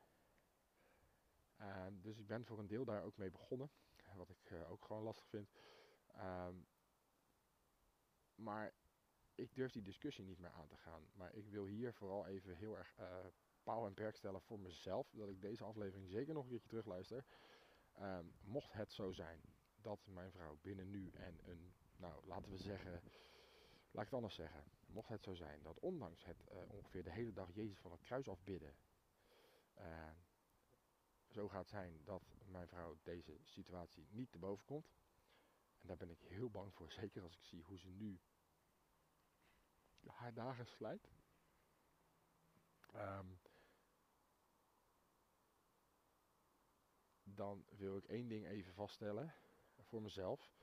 Uh, 1.62 1.88
dus 1.92 2.18
ik 2.18 2.28
ben 2.28 2.46
voor 2.46 2.60
een 2.60 2.68
deel 2.68 2.86
daar 2.86 3.04
ook 3.04 3.18
mee 3.18 3.32
begonnen. 3.32 3.72
Wat 4.16 4.30
ik 4.30 4.50
uh, 4.50 4.72
ook 4.72 4.86
gewoon 4.86 5.04
lastig 5.04 5.28
vind. 5.28 5.52
Ehm, 6.08 6.56
maar 8.36 8.74
ik 9.36 9.56
durf 9.56 9.72
die 9.72 9.82
discussie 9.82 10.26
niet 10.26 10.40
meer 10.40 10.52
aan 10.52 10.68
te 10.68 10.78
gaan. 10.78 11.08
Maar 11.14 11.34
ik 11.34 11.50
wil 11.50 11.66
hier 11.66 11.94
vooral 11.94 12.26
even 12.26 12.56
heel 12.56 12.78
erg 12.78 12.98
uh, 13.00 13.26
paal 13.66 13.86
en 13.86 13.94
perk 13.94 14.16
stellen 14.16 14.42
voor 14.42 14.60
mezelf. 14.60 15.12
Dat 15.12 15.30
ik 15.30 15.42
deze 15.42 15.64
aflevering 15.64 16.10
zeker 16.10 16.34
nog 16.34 16.44
een 16.44 16.50
keertje 16.50 16.68
terugluister. 16.68 17.26
Um, 18.02 18.34
mocht 18.44 18.74
het 18.74 18.92
zo 18.92 19.12
zijn 19.12 19.42
dat 19.82 20.06
mijn 20.06 20.32
vrouw 20.32 20.58
binnen 20.62 20.90
nu 20.90 21.12
en 21.12 21.40
een, 21.50 21.74
nou 21.96 22.26
laten 22.26 22.52
we 22.52 22.58
zeggen, 22.58 22.92
laat 23.92 24.04
ik 24.04 24.10
het 24.10 24.14
anders 24.14 24.36
zeggen. 24.36 24.64
Mocht 24.86 25.10
het 25.10 25.24
zo 25.24 25.34
zijn 25.34 25.62
dat 25.64 25.80
ondanks 25.80 26.26
het 26.26 26.44
uh, 26.52 26.72
ongeveer 26.72 27.04
de 27.04 27.12
hele 27.12 27.34
dag 27.34 27.54
Jezus 27.54 27.80
van 27.80 27.92
het 27.92 28.02
kruis 28.02 28.28
afbidden. 28.28 28.76
Uh, 29.78 30.12
zo 31.30 31.48
gaat 31.48 31.70
zijn 31.70 32.02
dat 32.04 32.24
mijn 32.46 32.68
vrouw 32.68 32.98
deze 33.04 33.40
situatie 33.44 34.08
niet 34.10 34.32
te 34.32 34.38
boven 34.38 34.66
komt. 34.66 34.94
En 35.82 35.88
daar 35.88 35.98
ben 35.98 36.10
ik 36.10 36.22
heel 36.22 36.50
bang 36.50 36.74
voor. 36.74 36.92
Zeker 37.02 37.24
als 37.24 37.36
ik 37.36 37.44
zie 37.44 37.64
hoe 37.64 37.80
ze 37.80 37.90
nu 37.90 38.20
haar 40.06 40.34
dagen 40.34 40.66
slijt. 40.66 41.10
Um, 42.96 43.40
dan 47.36 47.66
wil 47.70 47.98
ik 47.98 48.06
één 48.06 48.28
ding 48.28 48.46
even 48.46 48.74
vaststellen 48.74 49.34
voor 49.80 50.02
mezelf. 50.02 50.54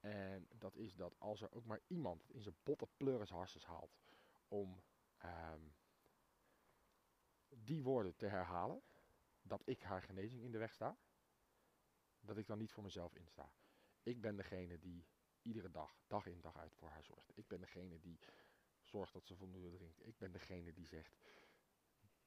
En 0.00 0.48
dat 0.58 0.76
is 0.76 0.94
dat 0.94 1.14
als 1.18 1.42
er 1.42 1.52
ook 1.52 1.64
maar 1.64 1.80
iemand 1.86 2.30
in 2.30 2.42
zijn 2.42 2.56
botte 2.62 2.88
pleuris 2.96 3.30
harses 3.30 3.64
haalt 3.64 3.96
om 4.48 4.82
um, 5.24 5.74
die 7.48 7.82
woorden 7.82 8.16
te 8.16 8.26
herhalen, 8.26 8.82
dat 9.42 9.62
ik 9.64 9.82
haar 9.82 10.02
genezing 10.02 10.42
in 10.42 10.50
de 10.50 10.58
weg 10.58 10.72
sta, 10.72 10.96
dat 12.20 12.36
ik 12.36 12.46
dan 12.46 12.58
niet 12.58 12.72
voor 12.72 12.82
mezelf 12.82 13.14
insta. 13.14 13.52
Ik 14.02 14.20
ben 14.20 14.36
degene 14.36 14.78
die 14.78 15.06
iedere 15.42 15.70
dag, 15.70 15.96
dag 16.06 16.26
in 16.26 16.40
dag 16.40 16.56
uit 16.56 16.74
voor 16.74 16.88
haar 16.88 17.04
zorgt. 17.04 17.36
Ik 17.36 17.46
ben 17.46 17.60
degene 17.60 18.00
die 18.00 18.18
zorgt 18.80 19.12
dat 19.12 19.26
ze 19.26 19.36
voldoende 19.36 19.70
drinkt. 19.70 20.06
Ik 20.06 20.18
ben 20.18 20.32
degene 20.32 20.72
die 20.72 20.86
zegt, 20.86 21.16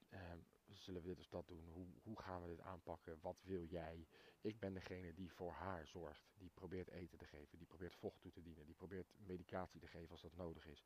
uh, 0.09 0.33
zullen 0.73 1.01
we 1.01 1.07
dit 1.07 1.19
of 1.19 1.27
dat 1.27 1.47
doen? 1.47 1.67
Hoe, 1.67 1.87
hoe 2.03 2.19
gaan 2.19 2.41
we 2.41 2.47
dit 2.47 2.61
aanpakken? 2.61 3.19
Wat 3.21 3.41
wil 3.43 3.65
jij? 3.65 4.07
Ik 4.41 4.59
ben 4.59 4.73
degene 4.73 5.13
die 5.13 5.31
voor 5.31 5.51
haar 5.51 5.87
zorgt. 5.87 6.29
Die 6.37 6.49
probeert 6.49 6.89
eten 6.89 7.17
te 7.17 7.25
geven. 7.25 7.57
Die 7.57 7.67
probeert 7.67 7.95
vocht 7.95 8.21
toe 8.21 8.31
te 8.31 8.41
dienen. 8.41 8.65
Die 8.65 8.75
probeert 8.75 9.13
medicatie 9.17 9.79
te 9.79 9.87
geven 9.87 10.11
als 10.11 10.21
dat 10.21 10.35
nodig 10.35 10.65
is. 10.65 10.83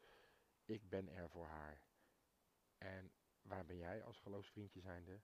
Ik 0.66 0.90
ben 0.90 1.10
er 1.10 1.30
voor 1.30 1.48
haar. 1.48 1.82
En 2.78 3.12
waar 3.42 3.66
ben 3.66 3.78
jij 3.78 4.04
als 4.04 4.20
geloofsvriendje 4.20 4.82
zijnde? 4.82 5.22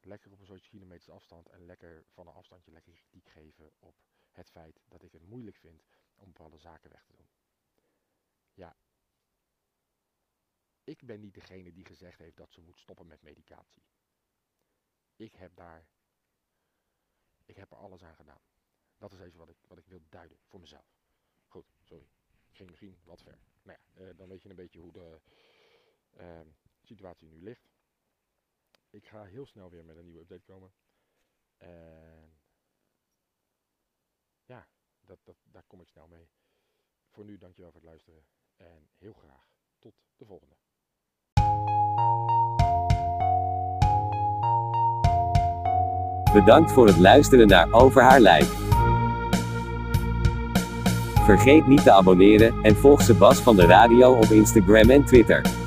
Lekker 0.00 0.32
op 0.32 0.40
een 0.40 0.46
soort 0.46 0.68
kilometers 0.68 1.10
afstand 1.10 1.48
en 1.48 1.64
lekker 1.66 2.04
van 2.06 2.26
een 2.26 2.34
afstandje 2.34 2.70
lekker 2.70 2.92
kritiek 2.92 3.28
geven 3.28 3.70
op 3.78 4.02
het 4.30 4.50
feit 4.50 4.80
dat 4.88 5.02
ik 5.02 5.12
het 5.12 5.22
moeilijk 5.22 5.56
vind 5.56 5.84
om 6.14 6.26
bepaalde 6.26 6.58
zaken 6.58 6.90
weg 6.90 7.04
te 7.04 7.16
doen. 7.16 7.28
Ja, 8.54 8.76
ik 10.84 11.06
ben 11.06 11.20
niet 11.20 11.34
degene 11.34 11.72
die 11.72 11.84
gezegd 11.84 12.18
heeft 12.18 12.36
dat 12.36 12.52
ze 12.52 12.60
moet 12.60 12.78
stoppen 12.78 13.06
met 13.06 13.22
medicatie. 13.22 13.82
Ik 15.16 15.34
heb 15.34 15.56
daar, 15.56 15.86
ik 17.44 17.56
heb 17.56 17.70
er 17.70 17.76
alles 17.76 18.02
aan 18.02 18.16
gedaan. 18.16 18.42
Dat 18.98 19.12
is 19.12 19.20
even 19.20 19.38
wat 19.38 19.48
ik, 19.48 19.56
wat 19.66 19.78
ik 19.78 19.86
wil 19.86 20.02
duiden 20.08 20.38
voor 20.46 20.60
mezelf. 20.60 20.98
Goed, 21.46 21.66
sorry. 21.82 22.08
Ging 22.50 22.68
misschien 22.68 23.00
wat 23.04 23.22
ver. 23.22 23.38
Nou 23.62 23.78
ja, 23.78 24.04
eh, 24.04 24.16
dan 24.16 24.28
weet 24.28 24.42
je 24.42 24.48
een 24.48 24.56
beetje 24.56 24.80
hoe 24.80 24.92
de 24.92 25.20
uh, 26.18 26.40
situatie 26.82 27.28
nu 27.28 27.42
ligt. 27.42 27.68
Ik 28.90 29.06
ga 29.06 29.24
heel 29.24 29.46
snel 29.46 29.70
weer 29.70 29.84
met 29.84 29.96
een 29.96 30.04
nieuwe 30.04 30.20
update 30.20 30.44
komen. 30.44 30.72
En 31.56 32.40
ja, 34.44 34.68
dat, 35.00 35.18
dat, 35.24 35.36
daar 35.44 35.64
kom 35.64 35.80
ik 35.80 35.88
snel 35.88 36.08
mee. 36.08 36.28
Voor 37.08 37.24
nu 37.24 37.38
dankjewel 37.38 37.70
voor 37.70 37.80
het 37.80 37.90
luisteren. 37.90 38.26
En 38.56 38.90
heel 38.96 39.12
graag 39.12 39.56
tot 39.78 39.94
de 40.16 40.24
volgende. 40.24 40.56
Bedankt 46.32 46.72
voor 46.72 46.86
het 46.86 46.98
luisteren 46.98 47.48
naar 47.48 47.68
Over 47.70 48.02
haar 48.02 48.20
lijk. 48.20 48.46
Vergeet 51.24 51.66
niet 51.66 51.82
te 51.82 51.92
abonneren 51.92 52.54
en 52.62 52.76
volg 52.76 53.02
Sebas 53.02 53.38
van 53.38 53.56
de 53.56 53.66
Radio 53.66 54.12
op 54.12 54.30
Instagram 54.30 54.90
en 54.90 55.04
Twitter. 55.04 55.59